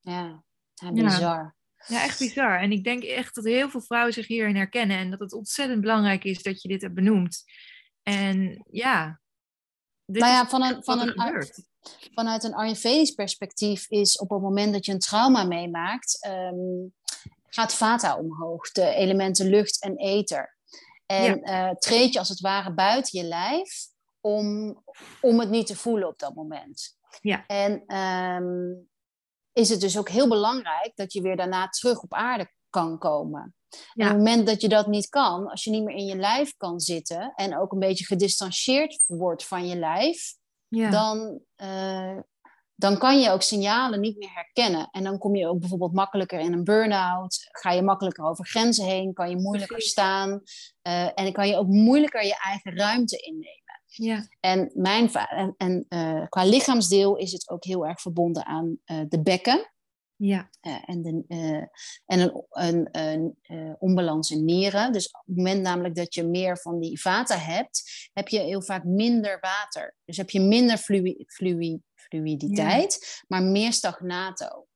[0.00, 0.43] Ja,
[0.74, 1.56] ja, bizar.
[1.86, 2.02] Ja.
[2.02, 2.60] echt bizar.
[2.60, 5.80] En ik denk echt dat heel veel vrouwen zich hierin herkennen en dat het ontzettend
[5.80, 7.44] belangrijk is dat je dit hebt benoemd.
[8.02, 9.20] En ja.
[10.04, 11.14] nou ja, van een, van een,
[12.14, 16.94] vanuit een Ayurvedisch perspectief is op het moment dat je een trauma meemaakt, um,
[17.48, 20.56] gaat vata omhoog, de elementen lucht en ether.
[21.06, 21.70] En ja.
[21.70, 23.86] uh, treed je als het ware buiten je lijf
[24.20, 24.76] om,
[25.20, 26.96] om het niet te voelen op dat moment.
[27.20, 27.46] Ja.
[27.46, 28.88] En um,
[29.54, 33.54] is het dus ook heel belangrijk dat je weer daarna terug op aarde kan komen.
[33.94, 36.16] En op het moment dat je dat niet kan, als je niet meer in je
[36.16, 40.34] lijf kan zitten en ook een beetje gedistanceerd wordt van je lijf,
[40.68, 40.90] ja.
[40.90, 42.18] dan, uh,
[42.74, 44.88] dan kan je ook signalen niet meer herkennen.
[44.90, 48.84] En dan kom je ook bijvoorbeeld makkelijker in een burn-out, ga je makkelijker over grenzen
[48.84, 53.16] heen, kan je moeilijker staan uh, en dan kan je ook moeilijker je eigen ruimte
[53.16, 53.63] innemen.
[53.96, 54.28] Ja.
[54.40, 59.00] En, mijn, en, en uh, qua lichaamsdeel is het ook heel erg verbonden aan uh,
[59.08, 59.72] de bekken.
[60.16, 60.50] Ja.
[60.62, 61.24] Uh, en de,
[62.06, 62.88] en een, een,
[63.42, 64.92] een onbalans in nieren.
[64.92, 68.62] Dus op het moment namelijk dat je meer van die vata hebt, heb je heel
[68.62, 69.96] vaak minder water.
[70.04, 74.66] Dus heb je minder fluï, fluï, fluiditeit, maar meer stagnato.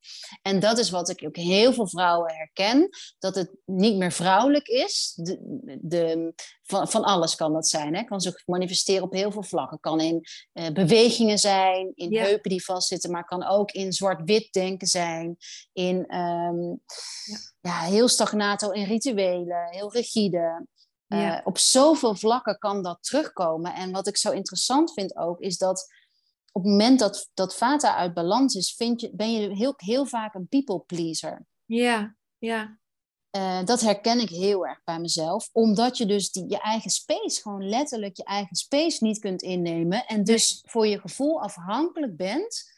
[0.42, 4.66] En dat is wat ik ook heel veel vrouwen herken, dat het niet meer vrouwelijk
[4.66, 5.12] is.
[5.16, 5.38] De,
[5.80, 7.94] de, van, van alles kan dat zijn.
[7.94, 8.02] Hè?
[8.02, 9.80] Kan zich manifesteren op heel veel vlakken.
[9.80, 12.22] Kan in uh, bewegingen zijn, in ja.
[12.22, 15.36] heupen die vastzitten, maar kan ook in zwart-wit denken zijn.
[15.72, 16.80] In um,
[17.24, 17.38] ja.
[17.60, 17.80] ja.
[17.80, 20.66] heel stagnato in rituelen, heel rigide.
[21.08, 23.74] Uh, op zoveel vlakken kan dat terugkomen.
[23.74, 25.86] En wat ik zo interessant vind ook, is dat
[26.58, 30.06] op het moment dat, dat Vata uit balans is, vind je, ben je heel, heel
[30.06, 31.46] vaak een people pleaser.
[31.64, 32.78] Ja, ja.
[33.36, 37.40] Uh, dat herken ik heel erg bij mezelf, omdat je dus die, je eigen space,
[37.40, 40.06] gewoon letterlijk je eigen space niet kunt innemen.
[40.06, 42.72] En dus voor je gevoel afhankelijk bent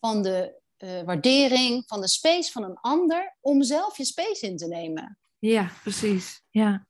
[0.00, 4.56] van de uh, waardering, van de space van een ander, om zelf je space in
[4.56, 5.18] te nemen.
[5.38, 6.42] Ja, precies.
[6.50, 6.86] Ja.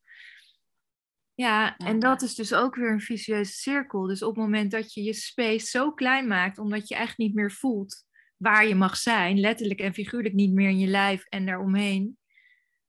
[1.40, 4.06] Ja, en dat is dus ook weer een vicieuze cirkel.
[4.06, 7.34] Dus op het moment dat je je space zo klein maakt, omdat je echt niet
[7.34, 11.46] meer voelt waar je mag zijn, letterlijk en figuurlijk niet meer in je lijf en
[11.46, 12.18] daaromheen,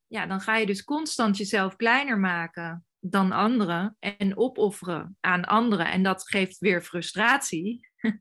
[0.08, 5.91] ja, dan ga je dus constant jezelf kleiner maken dan anderen en opofferen aan anderen.
[5.91, 7.88] En dat geeft weer frustratie.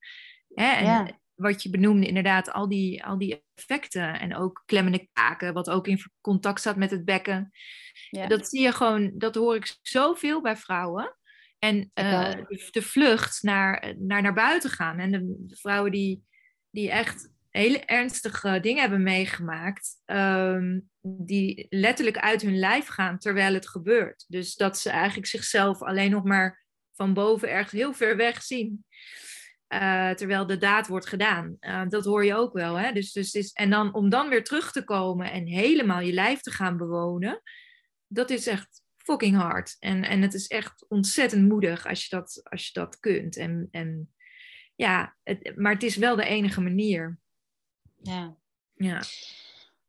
[0.55, 1.19] En ja.
[1.39, 5.87] Wat je benoemde, inderdaad, al die, al die effecten en ook klemmende kaken, wat ook
[5.87, 7.51] in contact staat met het bekken.
[8.11, 8.27] Ja.
[8.27, 11.17] Dat zie je gewoon, dat hoor ik zoveel bij vrouwen.
[11.59, 12.33] En uh,
[12.71, 14.99] de, vlucht naar, naar naar buiten gaan.
[14.99, 16.23] En de, de vrouwen die,
[16.71, 23.55] die echt hele ernstige dingen hebben meegemaakt, um, die letterlijk uit hun lijf gaan terwijl
[23.55, 24.25] het gebeurt.
[24.29, 28.85] Dus dat ze eigenlijk zichzelf alleen nog maar van boven ergens heel ver weg zien.
[29.69, 31.57] Uh, terwijl de daad wordt gedaan.
[31.61, 32.75] Uh, dat hoor je ook wel.
[32.75, 32.93] Hè?
[32.93, 36.41] Dus, dus is, en dan om dan weer terug te komen en helemaal je lijf
[36.41, 37.43] te gaan bewonen
[38.09, 39.77] dat is echt fucking hard.
[39.79, 43.37] En, en het is echt ontzettend moedig als je dat, als je dat kunt.
[43.37, 44.15] En, en
[44.77, 47.19] ja, het, maar het is wel de enige manier.
[48.03, 48.37] Ja.
[48.75, 49.03] Ja.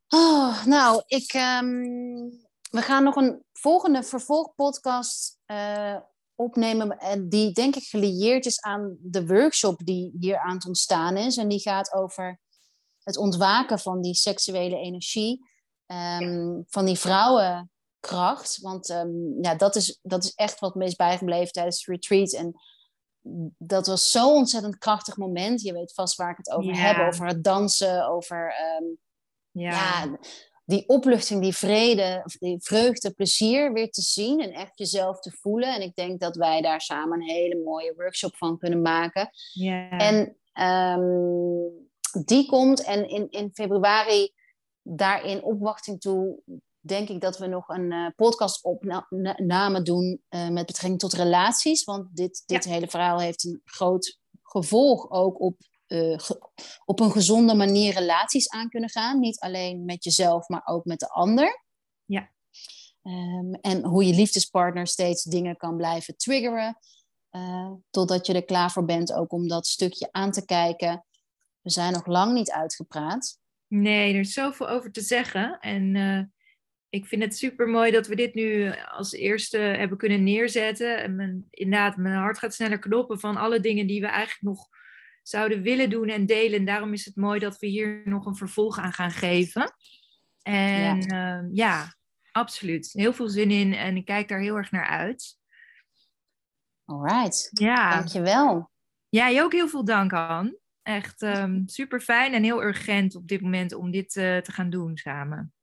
[0.07, 2.29] Oh, nou, ik, um,
[2.71, 5.99] we gaan nog een volgende vervolgpodcast uh,
[6.39, 6.97] opnemen.
[6.97, 11.37] En die denk ik gelieerd is aan de workshop die hier aan het ontstaan is.
[11.37, 12.39] En die gaat over
[13.03, 15.47] het ontwaken van die seksuele energie.
[15.85, 16.63] Um, ja.
[16.67, 18.57] Van die vrouwen kracht.
[18.61, 22.33] Want um, ja, dat, is, dat is echt wat me is bijgebleven tijdens de retreat.
[22.33, 22.53] En
[23.57, 25.61] dat was zo'n ontzettend krachtig moment.
[25.61, 28.83] Je weet vast waar ik het over heb, over het dansen, over ehm,
[29.51, 29.71] ja.
[29.71, 30.17] ja.
[30.69, 35.75] Die opluchting, die vrede, die vreugde, plezier weer te zien en echt jezelf te voelen.
[35.75, 39.29] En ik denk dat wij daar samen een hele mooie workshop van kunnen maken.
[39.53, 39.89] Ja.
[39.89, 40.35] En
[40.99, 41.89] um,
[42.25, 44.31] die komt en in, in februari
[44.81, 46.41] daarin opwachting toe
[46.79, 51.83] denk ik dat we nog een uh, podcast opname doen uh, met betrekking tot relaties.
[51.83, 55.57] Want dit, dit hele verhaal heeft een groot gevolg ook op,
[55.89, 56.19] uh,
[56.85, 59.19] op een gezonde manier relaties aan kunnen gaan.
[59.19, 61.63] Niet alleen met jezelf, maar ook met de ander.
[62.05, 62.31] Ja.
[63.03, 66.77] Um, en hoe je liefdespartner steeds dingen kan blijven triggeren.
[67.89, 71.05] totdat je er klaar voor bent ook om dat stukje aan te kijken.
[71.61, 73.39] We zijn nog lang niet uitgepraat.
[73.67, 75.59] Nee, er is zoveel over te zeggen.
[75.59, 75.95] En
[76.89, 81.01] ik vind het super mooi dat we dit nu als eerste hebben kunnen neerzetten.
[81.01, 84.67] En mijn, inderdaad, mijn hart gaat sneller kloppen van alle dingen die we eigenlijk nog
[85.29, 86.59] zouden willen doen en delen.
[86.59, 89.73] En daarom is het mooi dat we hier nog een vervolg aan gaan geven.
[90.41, 91.95] En ja, uh, ja
[92.31, 92.89] absoluut.
[92.91, 95.37] Heel veel zin in en ik kijk daar heel erg naar uit.
[96.85, 97.49] Alright.
[97.51, 97.95] Ja.
[97.95, 98.69] Dankjewel.
[99.09, 100.57] Jij ook heel veel dank, Han.
[100.81, 104.51] Echt um, ehm, super fijn en heel urgent op dit moment om dit uh, te
[104.51, 105.53] gaan doen samen.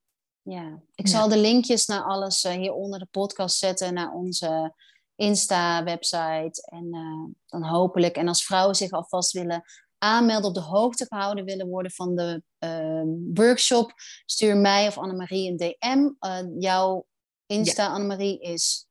[0.43, 4.75] Ja, ik zal de linkjes naar alles uh, hier onder de podcast zetten, naar onze
[5.17, 6.63] Insta-website.
[6.71, 9.63] En uh, dan hopelijk, en als vrouwen zich alvast willen
[9.99, 13.03] aanmelden, op de hoogte gehouden willen worden van de uh,
[13.35, 13.93] workshop,
[14.25, 16.11] stuur mij of Annemarie een DM.
[16.29, 17.07] Uh, jouw
[17.47, 17.93] Insta, ja.
[17.93, 18.89] Annemarie, is?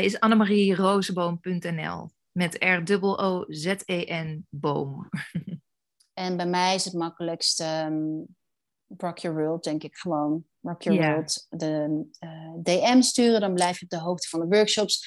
[0.00, 5.08] is annemarierozenboom.nl met R-O-Z-E-N boom.
[6.24, 8.26] en bij mij is het makkelijkst um,
[8.96, 10.44] Rock Your World, denk ik gewoon.
[10.60, 13.40] Rock Your World, de uh, DM sturen.
[13.40, 15.06] Dan blijf je op de hoogte van de workshops.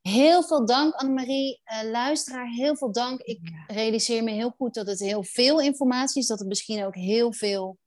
[0.00, 1.60] Heel veel dank, Annemarie.
[1.64, 3.20] Uh, luisteraar, heel veel dank.
[3.20, 6.28] Ik realiseer me heel goed dat het heel veel informatie is.
[6.28, 7.78] Dat het misschien ook heel veel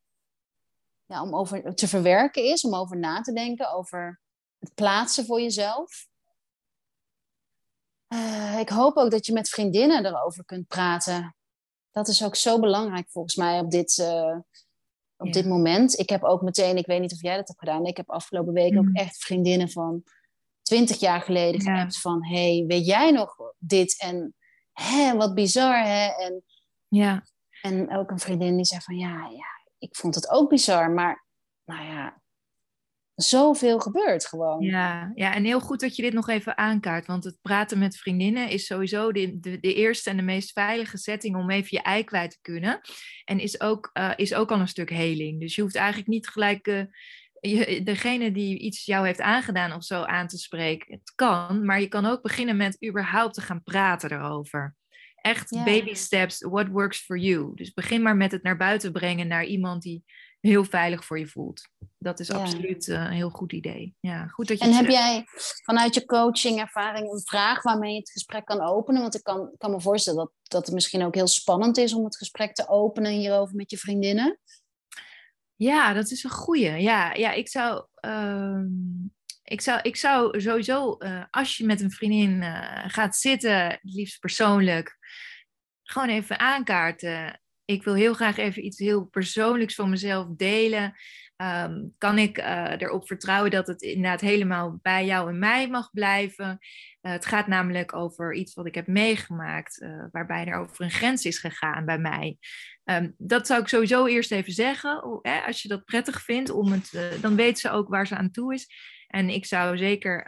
[1.06, 2.64] ja, om over te verwerken is.
[2.64, 3.74] Om over na te denken.
[3.74, 4.22] Over
[4.60, 6.08] het plaatsen voor jezelf.
[8.14, 11.36] Uh, ik hoop ook dat je met vriendinnen erover kunt praten.
[11.91, 13.97] Dat is ook zo belangrijk volgens mij op dit,
[15.20, 15.99] op dit moment.
[15.99, 18.53] Ik heb ook meteen, ik weet niet of jij dat hebt gedaan, ik heb afgelopen
[18.53, 18.95] week ook mm.
[18.95, 20.03] echt vriendinnen van
[20.61, 21.89] twintig jaar geleden ja.
[21.89, 24.01] van, hey, weet jij nog dit?
[24.01, 24.36] En
[24.72, 26.07] hè, wat bizar, hè?
[26.07, 26.43] En,
[26.88, 27.24] ja.
[27.61, 31.26] en ook een vriendin die zei van, ja, ja, ik vond het ook bizar, maar
[31.65, 32.18] nou ja,
[33.22, 34.61] zoveel gebeurt gewoon.
[34.61, 37.07] Ja, ja, en heel goed dat je dit nog even aankaart.
[37.07, 40.97] Want het praten met vriendinnen is sowieso de, de, de eerste en de meest veilige
[40.97, 42.80] setting om even je ei kwijt te kunnen.
[43.26, 45.39] En is ook, uh, is ook al een stuk heling.
[45.39, 46.82] Dus je hoeft eigenlijk niet gelijk uh,
[47.39, 50.93] je, degene die iets jou heeft aangedaan of zo aan te spreken.
[50.93, 54.76] Het kan, maar je kan ook beginnen met überhaupt te gaan praten erover.
[55.22, 55.65] Echt yeah.
[55.65, 57.51] baby steps, what works for you.
[57.55, 60.03] Dus begin maar met het naar buiten brengen naar iemand die
[60.40, 61.70] heel veilig voor je voelt.
[61.98, 62.36] Dat is ja.
[62.36, 63.96] absoluut uh, een heel goed idee.
[64.00, 65.26] Ja, goed dat je en heb jij
[65.64, 69.02] vanuit je coaching ervaring een vraag waarmee je het gesprek kan openen?
[69.02, 72.04] Want ik kan, kan me voorstellen dat, dat het misschien ook heel spannend is om
[72.04, 74.40] het gesprek te openen hierover met je vriendinnen.
[75.56, 76.72] Ja, dat is een goeie.
[76.72, 77.86] Ja, ja ik zou...
[78.06, 78.62] Uh,
[79.44, 84.20] ik zou, ik zou sowieso, uh, als je met een vriendin uh, gaat zitten, liefst
[84.20, 84.98] persoonlijk,
[85.84, 90.93] gewoon even aankaarten ik wil heel graag even iets heel persoonlijks van mezelf delen.
[91.38, 95.89] Um, kan ik uh, erop vertrouwen dat het inderdaad helemaal bij jou en mij mag
[95.91, 96.57] blijven?
[97.01, 100.91] Uh, het gaat namelijk over iets wat ik heb meegemaakt, uh, waarbij er over een
[100.91, 102.38] grens is gegaan bij mij.
[102.84, 105.03] Um, dat zou ik sowieso eerst even zeggen.
[105.03, 108.32] Oh, als je dat prettig vindt, om het, dan weet ze ook waar ze aan
[108.32, 108.67] toe is.
[109.07, 110.28] En ik zou zeker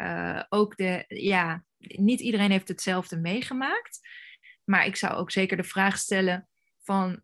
[0.50, 4.00] ook de, ja, niet iedereen heeft hetzelfde meegemaakt.
[4.64, 6.48] Maar ik zou ook zeker de vraag stellen
[6.84, 7.22] van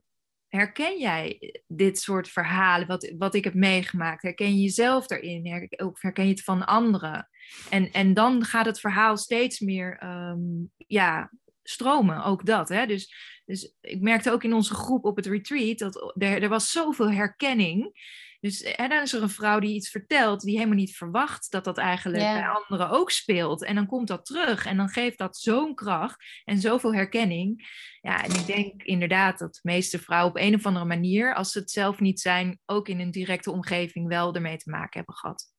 [0.47, 4.21] herken jij dit soort verhalen, wat, wat ik heb meegemaakt?
[4.21, 5.69] Herken je jezelf daarin?
[5.77, 7.29] Of herken je het van anderen?
[7.69, 11.31] En, en dan gaat het verhaal steeds meer um, ja,
[11.63, 12.69] stromen, ook dat.
[12.69, 12.85] Hè?
[12.85, 13.13] Dus,
[13.45, 17.11] dus ik merkte ook in onze groep op het retreat dat er, er was zoveel
[17.11, 17.91] herkenning.
[18.39, 21.77] Dus dan is er een vrouw die iets vertelt die helemaal niet verwacht dat dat
[21.77, 22.33] eigenlijk yeah.
[22.33, 23.63] bij anderen ook speelt.
[23.63, 27.67] En dan komt dat terug en dan geeft dat zo'n kracht en zoveel herkenning.
[28.01, 31.51] Ja, en ik denk inderdaad dat de meeste vrouwen op een of andere manier, als
[31.51, 35.15] ze het zelf niet zijn, ook in een directe omgeving wel ermee te maken hebben
[35.15, 35.51] gehad.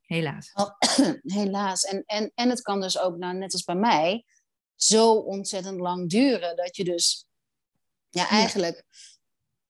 [0.00, 0.50] Helaas.
[0.54, 0.70] Oh,
[1.40, 1.82] helaas.
[1.82, 4.24] En, en, en het kan dus ook, nou, net als bij mij,
[4.74, 7.26] zo ontzettend lang duren dat je dus
[8.10, 8.84] ja, eigenlijk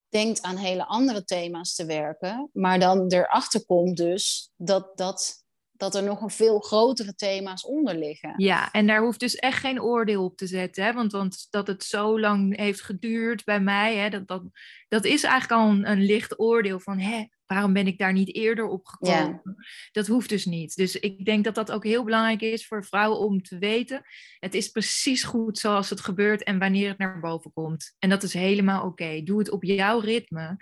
[0.08, 5.44] denkt aan hele andere thema's te werken, maar dan erachter komt dus dat dat
[5.76, 8.34] dat er nog een veel grotere thema's onder liggen.
[8.36, 10.84] Ja, en daar hoeft dus echt geen oordeel op te zetten.
[10.84, 10.92] Hè?
[10.92, 14.42] Want, want dat het zo lang heeft geduurd bij mij, hè, dat, dat,
[14.88, 18.34] dat is eigenlijk al een, een licht oordeel van hè, waarom ben ik daar niet
[18.34, 19.56] eerder op gekomen?
[19.92, 20.76] Dat hoeft dus niet.
[20.76, 24.02] Dus ik denk dat dat ook heel belangrijk is voor vrouwen om te weten.
[24.38, 27.94] Het is precies goed zoals het gebeurt en wanneer het naar boven komt.
[27.98, 29.22] En dat is helemaal oké.
[29.22, 30.56] Doe het op jouw ritme.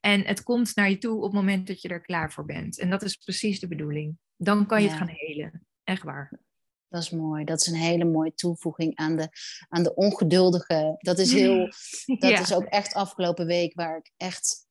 [0.00, 2.78] En het komt naar je toe op het moment dat je er klaar voor bent.
[2.78, 4.18] En dat is precies de bedoeling.
[4.36, 5.66] Dan kan je het gaan helen.
[5.84, 6.40] Echt waar.
[6.88, 7.44] Dat is mooi.
[7.44, 9.28] Dat is een hele mooie toevoeging aan de,
[9.68, 10.94] aan de ongeduldige.
[10.98, 11.72] Dat is heel.
[12.18, 14.63] Dat is ook echt afgelopen week waar ik echt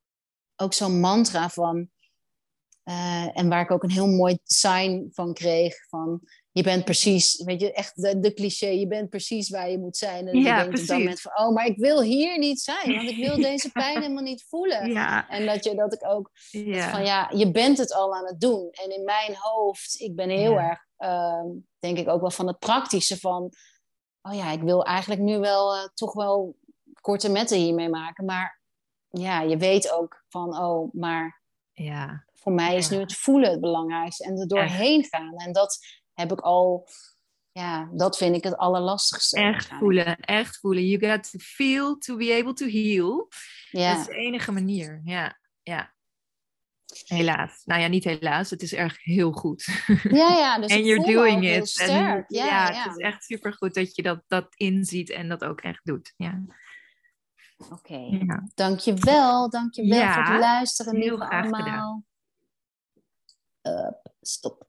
[0.56, 1.90] ook zo'n mantra van.
[2.84, 5.88] Uh, en waar ik ook een heel mooi sign van kreeg.
[5.90, 6.22] Van
[6.54, 9.98] je bent precies, weet je, echt de, de cliché, je bent precies waar je moet
[9.98, 10.28] zijn.
[10.28, 12.96] En ja, je denkt op dat moment van, oh, maar ik wil hier niet zijn,
[12.96, 14.92] want ik wil deze pijn helemaal niet voelen.
[14.92, 15.30] Ja.
[15.30, 16.90] En dat, je, dat ik ook, ja.
[16.90, 18.70] van ja, je bent het al aan het doen.
[18.72, 21.44] En in mijn hoofd, ik ben heel erg, uh,
[21.80, 23.52] denk ik ook wel van het praktische van,
[24.22, 26.56] oh ja, ik wil eigenlijk nu wel uh, toch wel
[27.02, 28.26] korte metten hiermee maken.
[28.26, 28.62] Maar
[29.20, 31.42] ja, je weet ook van, oh, maar
[31.72, 32.26] ja.
[32.34, 35.36] voor mij is nu het voelen het belangrijkste en er doorheen gaan.
[35.36, 35.80] En dat
[36.14, 36.88] heb ik al,
[37.52, 39.40] ja, dat vind ik het allerlastigste.
[39.40, 40.88] Echt voelen, echt voelen.
[40.88, 43.28] You got to feel to be able to heal.
[43.70, 43.92] Ja.
[43.92, 45.40] Dat is de enige manier, ja.
[45.62, 45.94] ja.
[47.08, 47.62] Helaas.
[47.66, 48.50] Nou ja, niet helaas.
[48.50, 49.66] Het is erg heel goed.
[50.04, 50.60] Ja, ja.
[50.60, 51.70] Dus en you're doing it.
[51.70, 52.30] Sterk.
[52.30, 55.30] En, ja, ja, ja, het is echt super goed dat je dat, dat inziet en
[55.30, 56.14] dat ook echt doet.
[56.18, 56.44] Ja.
[57.72, 57.94] Oké.
[57.94, 58.26] Okay.
[58.26, 58.44] Ja.
[58.56, 59.50] Dankjewel.
[59.50, 60.96] Dankjewel ja, voor het luisteren.
[60.96, 62.04] Heel graag allemaal.
[63.62, 64.02] gedaan.
[64.22, 64.68] Stop.